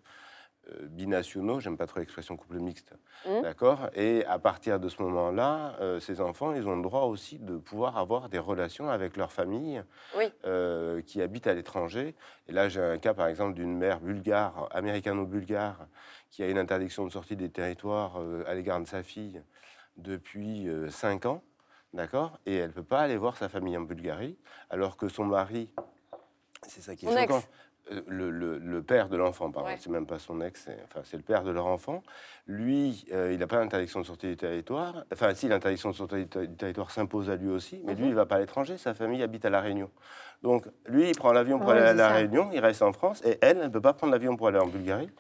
binationaux, 0.89 1.61
j'aime 1.61 1.77
pas 1.77 1.87
trop 1.87 2.01
l'expression 2.01 2.37
couple 2.37 2.59
mixte, 2.59 2.93
Mhm. 3.27 3.43
d'accord? 3.43 3.89
Et 3.95 4.25
à 4.27 4.39
partir 4.39 4.81
de 4.81 4.89
ce 4.89 5.01
moment-là, 5.03 5.77
euh, 5.81 6.01
ces 6.01 6.21
enfants, 6.21 6.53
ils 6.55 6.67
ont 6.69 6.77
le 6.77 6.83
droit 6.83 7.03
aussi 7.03 7.39
de 7.39 7.57
pouvoir 7.57 7.97
avoir 7.99 8.29
des 8.29 8.39
relations 8.39 8.89
avec 8.91 9.17
leur 9.17 9.33
famille 9.33 9.83
Oui. 10.17 10.33
euh, 10.45 11.01
qui 11.03 11.23
habitent 11.23 11.47
à 11.47 11.55
l'étranger. 11.55 12.15
Et 12.49 12.53
là, 12.53 12.69
j'ai 12.69 12.81
un 12.81 12.99
cas, 12.99 13.15
par 13.15 13.27
exemple, 13.29 13.55
d'une 13.55 13.77
mère 13.77 14.01
bulgare, 14.01 14.69
américano-bulgare, 14.73 15.87
qui 16.31 16.43
a 16.43 16.49
une 16.49 16.59
interdiction 16.59 17.05
de 17.07 17.11
sortie 17.13 17.37
des 17.37 17.51
territoires 17.51 18.21
euh, 18.21 18.45
à 18.47 18.55
l'égard 18.55 18.81
de 18.81 18.87
sa 18.87 19.03
fille 19.03 19.43
depuis 19.97 20.69
5 20.91 21.25
ans, 21.27 21.43
d'accord? 21.95 22.39
Et 22.45 22.57
elle 22.57 22.69
ne 22.69 22.73
peut 22.75 22.83
pas 22.83 23.01
aller 23.01 23.17
voir 23.17 23.37
sa 23.37 23.49
famille 23.49 23.77
en 23.77 23.81
Bulgarie, 23.83 24.37
alors 24.69 24.97
que 24.97 25.09
son 25.09 25.25
mari, 25.25 25.73
c'est 26.67 26.83
ça 26.83 26.95
qui 26.97 27.07
est 27.07 27.09
ex. 27.17 27.21
choquant, 27.33 27.39
euh, 27.39 27.76
le, 28.09 28.31
le- 28.31 28.59
le 28.59 28.83
père 28.83 29.09
de 29.09 29.17
l'enfant, 29.17 29.51
pardon, 29.51 29.69
Ouais. 29.69 29.77
c'est 29.79 29.91
même 29.91 30.07
pas 30.07 30.19
son 30.19 30.41
ex, 30.41 30.63
c'est 30.65 30.77
enfin, 30.85 31.03
le 31.13 31.23
père 31.23 31.45
de 31.45 31.51
leur 31.51 31.67
enfant. 31.67 32.03
Lui, 32.47 33.05
euh, 33.13 33.33
il 33.33 33.39
n'a 33.39 33.47
pas 33.47 33.59
l'interdiction 33.59 34.01
de 34.01 34.07
sortie 34.07 34.27
du 34.29 34.37
territoire. 34.37 35.05
Enfin, 35.13 35.35
si 35.35 35.49
l'interdiction 35.49 35.91
de 35.91 35.95
sortie 35.95 36.17
du 36.17 36.27
ter- 36.27 36.47
du 36.49 36.57
territoire 36.57 36.91
s'impose 36.91 37.31
à 37.31 37.37
lui 37.37 37.49
aussi, 37.49 37.81
mais 37.85 37.93
Mhm. 37.95 37.99
lui, 37.99 38.07
il 38.07 38.11
ne 38.11 38.15
va 38.17 38.27
pas 38.27 38.37
à 38.37 38.39
l'étranger, 38.41 38.77
sa 38.79 38.95
famille 38.95 39.23
habite 39.23 39.45
à 39.45 39.51
La 39.51 39.61
Réunion. 39.61 39.91
Donc, 40.43 40.67
lui, 40.87 41.09
il 41.11 41.17
prend 41.17 41.33
l'avion 41.33 41.59
pour 41.59 41.69
Ouais, 41.69 41.75
aller 41.79 41.87
à 41.87 41.95
La 41.95 42.09
ça. 42.09 42.15
Réunion, 42.15 42.51
il 42.53 42.61
reste 42.61 42.83
en 42.83 42.93
France, 42.93 43.23
et 43.25 43.39
elle, 43.41 43.59
elle 43.59 43.65
ne 43.65 43.69
peut 43.69 43.81
pas 43.81 43.93
prendre 43.95 44.13
l'avion 44.13 44.37
pour 44.37 44.49
aller 44.49 44.59
en 44.59 44.67
Bulgarie, 44.67 45.11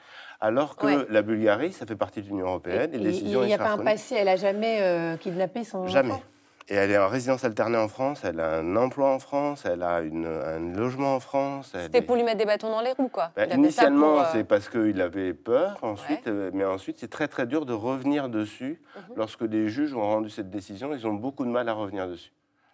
alors 0.40 0.76
que 0.76 0.86
Ouais. 0.86 1.06
la 1.08 1.22
Bulgarie, 1.22 1.72
ça 1.72 1.86
fait 1.86 1.96
partie 1.96 2.20
de 2.22 2.26
l'Union 2.28 2.46
européenne, 2.46 2.90
Et- 2.92 2.98
il 2.98 3.24
n'y 3.40 3.54
a 3.54 3.58
pas 3.58 3.70
un 3.72 3.78
passé, 3.78 4.16
elle 4.16 4.28
a 4.28 4.36
jamais 4.36 4.82
euh, 4.82 5.16
kidnappé 5.16 5.64
son 5.64 5.86
Jamais. 5.86 6.10
enfant? 6.12 6.22
Et 6.68 6.74
elle 6.74 6.90
est 6.90 6.98
en 6.98 7.06
résidence 7.08 7.44
alternée 7.44 7.76
en 7.76 7.86
France, 7.86 8.22
elle 8.24 8.40
a 8.40 8.56
un 8.56 8.74
emploi 8.74 9.08
en 9.10 9.20
France, 9.20 9.64
elle 9.64 9.84
a 9.84 10.00
une- 10.00 10.26
un 10.26 10.58
logement 10.74 11.14
en 11.14 11.20
France. 11.20 11.70
C'était 11.72 11.98
est- 11.98 12.02
pour 12.02 12.16
lui 12.16 12.24
mettre 12.24 12.38
des 12.38 12.44
bâtons 12.44 12.70
dans 12.70 12.80
les 12.80 12.90
roues, 12.90 13.08
quoi. 13.08 13.30
Bah, 13.36 13.46
initialement, 13.46 14.18
euh, 14.20 14.24
c'est 14.32 14.42
parce 14.42 14.68
qu'il 14.68 15.00
avait 15.00 15.32
peur, 15.32 15.78
ensuite, 15.82 16.26
euh, 16.26 16.50
mais 16.52 16.64
ensuite, 16.64 16.98
c'est 16.98 17.10
très 17.10 17.28
très 17.28 17.46
dur 17.46 17.66
de 17.66 17.72
revenir 17.72 18.28
dessus. 18.28 18.82
Mhm. 18.96 19.02
Lorsque 19.14 19.42
les 19.42 19.68
juges 19.68 19.94
ont 19.94 20.02
rendu 20.02 20.28
cette 20.28 20.50
décision, 20.50 20.92
ils 20.92 21.06
ont 21.06 21.12
beaucoup 21.14 21.44
de 21.44 21.50
mal 21.50 21.68
à 21.68 21.72
revenir 21.72 22.08
dessus. 22.08 22.32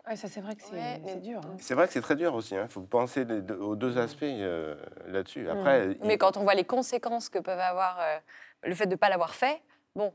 Ouais, 0.09 0.17
ça 0.17 0.27
c'est 0.27 0.41
vrai 0.41 0.57
que 0.57 0.63
c'est 0.63 0.75
Ouais, 0.75 1.21
dur. 1.21 1.41
hein. 1.45 1.55
C'est 1.61 1.75
vrai 1.75 1.87
que 1.87 1.93
c'est 1.93 2.01
très 2.01 2.17
dur 2.17 2.35
aussi, 2.35 2.55
il 2.55 2.69
faut 2.69 2.81
penser 2.81 3.25
deux- 3.27 3.55
aux 3.59 3.77
deux 3.77 3.99
aspects 3.99 4.23
euh, 4.25 4.75
là-dessus. 5.07 5.49
Après, 5.51 5.91
il- 6.01 6.07
Mais 6.07 6.17
quand 6.17 6.39
on 6.39 6.43
voit 6.45 6.55
les 6.55 6.65
conséquences 6.65 7.29
que 7.29 7.39
peuvent 7.39 7.61
avoir 7.61 7.99
euh, 8.01 8.19
le 8.65 8.75
fait 8.75 8.87
de 8.87 8.93
ne 8.93 8.97
pas 8.97 9.11
l'avoir 9.11 9.35
fait, 9.35 9.61
bon, 9.95 10.13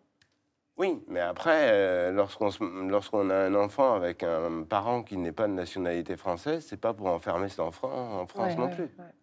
Oui, 0.78 1.04
mais 1.08 1.20
après, 1.20 1.72
euh, 1.72 2.12
lorsqu'on 2.12 3.30
a 3.32 3.36
un 3.36 3.56
enfant 3.56 3.96
avec 3.96 4.22
un 4.22 4.62
parent 4.64 5.02
qui 5.02 5.18
n'est 5.18 5.32
pas 5.32 5.48
de 5.48 5.54
nationalité 5.54 6.18
française, 6.18 6.66
c'est 6.68 6.80
pas 6.80 6.94
pour 6.94 7.08
enfermer 7.08 7.50
cet 7.50 7.62
enfant 7.62 8.20
en 8.22 8.28
France 8.28 8.52
Ouais, 8.52 8.56
non 8.56 8.68
ouais, 8.68 8.76
plus. 8.76 8.84
ouais. 8.84 9.14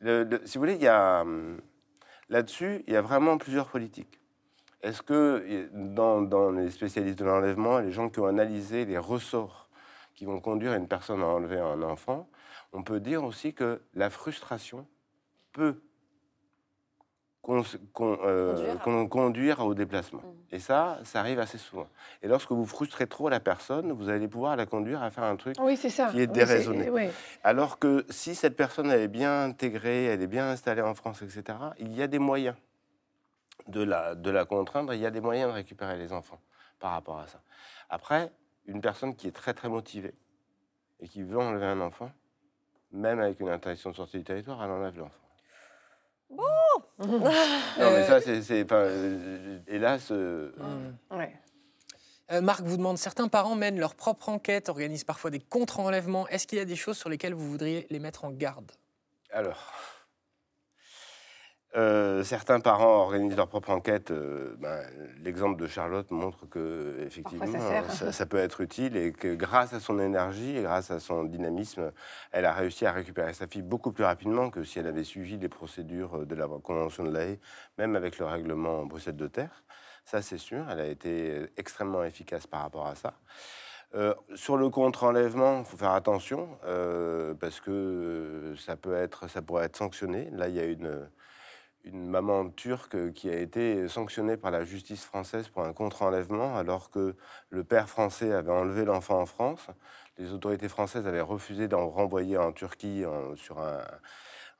Le- 0.00 0.24
le- 0.24 0.42
si 0.46 0.58
vous 0.58 0.62
voulez, 0.62 0.74
il 0.74 0.82
y 0.82 0.88
a 0.88 1.22
hum, 1.22 1.60
là-dessus, 2.28 2.84
il 2.86 2.92
y 2.92 2.96
a 2.96 3.00
vraiment 3.00 3.38
plusieurs 3.38 3.68
politiques. 3.68 4.20
Est-ce 4.82 5.00
que 5.00 5.70
dans 5.72 6.50
les 6.50 6.70
spécialistes 6.70 7.18
de 7.18 7.24
l'enlèvement, 7.24 7.78
les 7.78 7.90
gens 7.90 8.10
qui 8.10 8.20
ont 8.20 8.26
analysé 8.26 8.84
les 8.84 8.98
ressorts 8.98 9.70
qui 10.14 10.26
vont 10.26 10.40
conduire 10.40 10.74
une 10.74 10.88
personne 10.88 11.22
à 11.22 11.26
enlever 11.26 11.58
un 11.58 11.80
enfant, 11.82 12.28
on 12.74 12.82
peut 12.82 13.00
dire 13.00 13.24
aussi 13.24 13.54
que 13.54 13.80
la 13.94 14.10
frustration 14.10 14.86
peut 15.52 15.80
con- 17.44 17.62
con- 17.92 18.18
euh, 18.24 18.54
Conduire. 18.54 18.80
con- 18.82 19.06
conduire 19.08 19.60
au 19.64 19.74
déplacement. 19.74 20.22
Mm. 20.22 20.54
Et 20.54 20.58
ça, 20.58 20.98
ça 21.04 21.20
arrive 21.20 21.38
assez 21.38 21.58
souvent. 21.58 21.86
Et 22.22 22.28
lorsque 22.28 22.50
vous 22.52 22.64
frustrez 22.66 23.06
trop 23.06 23.28
la 23.28 23.38
personne, 23.40 23.92
vous 23.92 24.08
allez 24.08 24.26
pouvoir 24.28 24.56
la 24.56 24.66
conduire 24.66 25.02
à 25.02 25.10
faire 25.10 25.24
un 25.24 25.36
truc. 25.36 25.54
Oui, 25.60 25.76
c'est 25.76 25.90
ça. 25.90 26.08
Qui 26.10 26.18
est 26.22 26.26
Oui, 26.26 26.32
déraisonné. 26.32 26.90
oui. 26.90 27.08
Alors 27.44 27.78
que 27.78 28.04
si 28.08 28.34
cette 28.34 28.56
personne 28.56 28.90
elle 28.90 29.02
est 29.02 29.08
bien 29.08 29.44
intégrée, 29.44 30.06
elle 30.06 30.22
est 30.22 30.26
bien 30.26 30.48
installée 30.48 30.82
en 30.82 30.94
France, 30.94 31.22
etc., 31.22 31.58
il 31.78 31.92
y 31.94 32.02
a 32.02 32.06
des 32.06 32.18
moyens 32.18 32.56
de 33.68 33.82
la, 33.82 34.14
de 34.14 34.30
la 34.30 34.44
contraindre, 34.44 34.94
il 34.94 35.00
y 35.00 35.06
a 35.06 35.10
des 35.10 35.20
moyens 35.20 35.50
de 35.50 35.54
récupérer 35.54 35.96
les 35.96 36.12
enfants 36.12 36.40
par 36.80 36.92
rapport 36.92 37.18
à 37.18 37.26
ça. 37.26 37.40
Après, 37.90 38.32
une 38.66 38.80
personne 38.80 39.14
qui 39.14 39.28
est 39.28 39.32
très 39.32 39.52
très 39.54 39.68
motivée 39.68 40.14
et 41.00 41.08
qui 41.08 41.22
veut 41.22 41.38
enlever 41.38 41.66
un 41.66 41.80
enfant, 41.80 42.10
même 42.92 43.20
avec 43.20 43.40
une 43.40 43.48
interdiction 43.48 43.90
de 43.90 43.96
sortie 43.96 44.18
du 44.18 44.24
territoire, 44.24 44.62
elle 44.64 44.70
enlève 44.70 44.96
l'enfant. 44.98 45.18
Non, 46.30 47.20
mais 47.78 48.06
ça, 48.06 48.20
c'est. 48.20 48.64
enfin, 48.64 48.76
euh, 48.76 49.58
hélas, 49.66 50.08
euh. 50.10 50.52
Ouais. 51.10 51.32
Euh, 52.32 52.40
Marc 52.40 52.62
vous 52.62 52.76
demande 52.76 52.96
certains 52.96 53.28
parents 53.28 53.54
mènent 53.54 53.78
leur 53.78 53.94
propre 53.94 54.30
enquête, 54.30 54.68
organisent 54.68 55.04
parfois 55.04 55.30
des 55.30 55.40
contre-enlèvements. 55.40 56.26
Est-ce 56.28 56.46
qu'il 56.46 56.58
y 56.58 56.60
a 56.60 56.64
des 56.64 56.76
choses 56.76 56.96
sur 56.96 57.10
lesquelles 57.10 57.34
vous 57.34 57.50
voudriez 57.50 57.86
les 57.90 57.98
mettre 57.98 58.24
en 58.24 58.30
garde? 58.30 58.72
Alors, 59.30 59.72
euh, 61.76 62.22
certains 62.22 62.60
parents 62.60 63.02
organisent 63.02 63.36
leur 63.36 63.48
propre 63.48 63.70
enquête. 63.70 64.10
euh, 64.10 64.54
ben, 64.58 64.80
L'exemple 65.22 65.60
de 65.60 65.66
Charlotte 65.66 66.10
montre 66.10 66.48
que 66.48 66.96
effectivement, 67.00 67.44
Parfois, 67.46 67.60
ça 67.60 67.68
sert. 67.68 67.92
ça, 67.92 68.12
ça 68.12 68.26
peut 68.26 68.36
être 68.36 68.60
utile 68.60 68.96
et 68.96 69.12
que 69.12 69.34
grâce 69.34 69.72
à 69.72 69.80
son 69.80 69.98
énergie 69.98 70.56
et 70.56 70.62
grâce 70.62 70.90
à 70.90 71.00
son 71.00 71.24
dynamisme, 71.24 71.92
elle 72.32 72.44
a 72.44 72.52
réussi 72.52 72.86
à 72.86 72.92
récupérer 72.92 73.32
sa 73.32 73.46
fille 73.46 73.62
beaucoup 73.62 73.92
plus 73.92 74.04
rapidement 74.04 74.50
que 74.50 74.62
si 74.64 74.78
elle 74.78 74.86
avait 74.86 75.04
suivi 75.04 75.36
les 75.36 75.48
procédures 75.48 76.26
de 76.26 76.34
la 76.34 76.46
Convention 76.46 77.04
de 77.04 77.10
la 77.10 77.24
Haye, 77.26 77.40
même 77.78 77.96
avec 77.96 78.18
le 78.18 78.26
règlement 78.26 78.84
Bruxelles 78.86 79.16
de 79.16 79.26
terre. 79.26 79.64
Ça, 80.04 80.20
c'est 80.22 80.38
sûr. 80.38 80.64
Elle 80.70 80.80
a 80.80 80.86
été 80.86 81.46
extrêmement 81.56 82.04
efficace 82.04 82.46
par 82.46 82.60
rapport 82.62 82.86
à 82.86 82.94
ça. 82.94 83.14
Euh, 83.94 84.12
sur 84.34 84.56
le 84.56 84.68
contre-enlèvement, 84.70 85.60
il 85.60 85.64
faut 85.64 85.76
faire 85.76 85.92
attention 85.92 86.48
euh, 86.66 87.32
parce 87.34 87.60
que 87.60 87.70
euh, 87.70 88.56
ça 88.56 88.76
peut 88.76 88.94
être, 88.94 89.28
ça 89.30 89.40
pourrait 89.40 89.66
être 89.66 89.76
sanctionné. 89.76 90.28
Là, 90.32 90.48
il 90.48 90.54
y 90.56 90.60
a 90.60 90.64
une, 90.64 91.08
une 91.84 92.08
maman 92.08 92.48
turque 92.48 93.12
qui 93.12 93.28
a 93.28 93.38
été 93.38 93.88
sanctionnée 93.88 94.36
par 94.36 94.50
la 94.50 94.64
justice 94.64 95.04
française 95.04 95.48
pour 95.48 95.64
un 95.64 95.72
contre-enlèvement 95.72 96.56
alors 96.56 96.90
que 96.90 97.14
le 97.50 97.64
père 97.64 97.88
français 97.88 98.32
avait 98.32 98.52
enlevé 98.52 98.84
l'enfant 98.84 99.20
en 99.20 99.26
France. 99.26 99.66
Les 100.16 100.32
autorités 100.32 100.68
françaises 100.68 101.06
avaient 101.06 101.20
refusé 101.20 101.68
d'en 101.68 101.88
renvoyer 101.88 102.38
en 102.38 102.52
Turquie 102.52 103.04
en, 103.04 103.34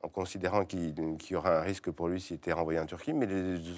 considérant 0.09 0.65
qu'il 0.65 0.93
y 1.29 1.35
aurait 1.35 1.55
un 1.55 1.61
risque 1.61 1.89
pour 1.89 2.09
lui 2.09 2.21
s'il 2.21 2.35
était 2.35 2.53
renvoyé 2.53 2.79
en 2.79 2.85
Turquie, 2.85 3.13
mais 3.13 3.25
les 3.25 3.75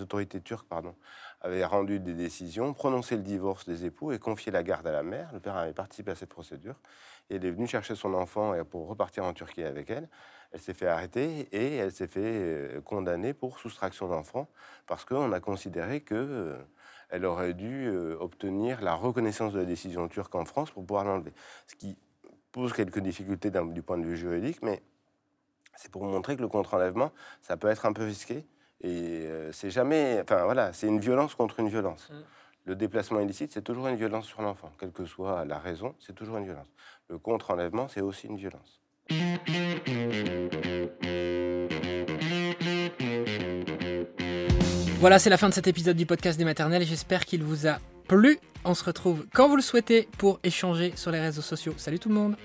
autorités, 0.00 0.40
turques 0.40 0.68
pardon, 0.68 0.94
avaient 1.40 1.64
rendu 1.64 1.98
des 1.98 2.14
décisions, 2.14 2.72
prononcé 2.72 3.16
le 3.16 3.22
divorce 3.22 3.66
des 3.66 3.84
époux 3.84 4.12
et 4.12 4.20
confié 4.20 4.52
la 4.52 4.62
garde 4.62 4.86
à 4.86 4.92
la 4.92 5.02
mère. 5.02 5.30
Le 5.32 5.40
père 5.40 5.56
avait 5.56 5.72
participé 5.72 6.12
à 6.12 6.14
cette 6.14 6.28
procédure 6.28 6.76
et 7.30 7.36
est 7.36 7.50
venue 7.50 7.66
chercher 7.66 7.96
son 7.96 8.14
enfant 8.14 8.54
pour 8.70 8.86
repartir 8.86 9.24
en 9.24 9.32
Turquie 9.32 9.64
avec 9.64 9.90
elle. 9.90 10.08
Elle 10.52 10.60
s'est 10.60 10.74
fait 10.74 10.88
arrêter 10.88 11.48
et 11.52 11.76
elle 11.76 11.92
s'est 11.92 12.08
fait 12.08 12.20
euh, 12.24 12.80
condamner 12.80 13.34
pour 13.34 13.58
soustraction 13.58 14.08
d'enfant 14.08 14.48
parce 14.86 15.04
qu'on 15.04 15.32
a 15.32 15.40
considéré 15.40 16.00
que 16.00 16.14
euh, 16.14 16.56
elle 17.08 17.24
aurait 17.24 17.54
dû 17.54 17.86
euh, 17.86 18.16
obtenir 18.18 18.80
la 18.80 18.94
reconnaissance 18.94 19.52
de 19.52 19.60
la 19.60 19.64
décision 19.64 20.08
turque 20.08 20.34
en 20.34 20.44
France 20.44 20.70
pour 20.70 20.84
pouvoir 20.84 21.04
l'enlever. 21.04 21.32
Ce 21.66 21.76
qui 21.76 21.96
pose 22.50 22.72
quelques 22.72 22.98
difficultés 22.98 23.50
du 23.50 23.82
point 23.82 23.98
de 23.98 24.04
vue 24.04 24.16
juridique, 24.16 24.60
mais 24.62 24.82
c'est 25.76 25.90
pour 25.90 26.04
montrer 26.04 26.36
que 26.36 26.42
le 26.42 26.48
contre-enlèvement, 26.48 27.12
ça 27.42 27.56
peut 27.56 27.68
être 27.68 27.86
un 27.86 27.92
peu 27.92 28.04
risqué. 28.04 28.44
Et 28.82 29.28
c'est 29.52 29.70
jamais. 29.70 30.20
Enfin 30.22 30.44
voilà, 30.44 30.72
c'est 30.72 30.88
une 30.88 30.98
violence 30.98 31.34
contre 31.34 31.60
une 31.60 31.68
violence. 31.68 32.10
Mm. 32.10 32.14
Le 32.64 32.76
déplacement 32.76 33.20
illicite, 33.20 33.52
c'est 33.52 33.62
toujours 33.62 33.88
une 33.88 33.96
violence 33.96 34.26
sur 34.26 34.42
l'enfant. 34.42 34.72
Quelle 34.78 34.92
que 34.92 35.04
soit 35.04 35.44
la 35.44 35.58
raison, 35.58 35.94
c'est 35.98 36.14
toujours 36.14 36.38
une 36.38 36.44
violence. 36.44 36.68
Le 37.08 37.18
contre-enlèvement, 37.18 37.88
c'est 37.88 38.00
aussi 38.00 38.26
une 38.26 38.36
violence. 38.36 38.79
Voilà, 45.00 45.18
c'est 45.18 45.30
la 45.30 45.38
fin 45.38 45.48
de 45.48 45.54
cet 45.54 45.66
épisode 45.66 45.96
du 45.96 46.04
podcast 46.04 46.38
des 46.38 46.44
maternelles. 46.44 46.84
J'espère 46.84 47.24
qu'il 47.24 47.42
vous 47.42 47.66
a 47.66 47.78
plu. 48.06 48.38
On 48.64 48.74
se 48.74 48.84
retrouve 48.84 49.24
quand 49.32 49.48
vous 49.48 49.56
le 49.56 49.62
souhaitez 49.62 50.06
pour 50.18 50.38
échanger 50.44 50.92
sur 50.94 51.10
les 51.10 51.20
réseaux 51.20 51.42
sociaux. 51.42 51.72
Salut 51.78 51.98
tout 51.98 52.10
le 52.10 52.14
monde 52.14 52.36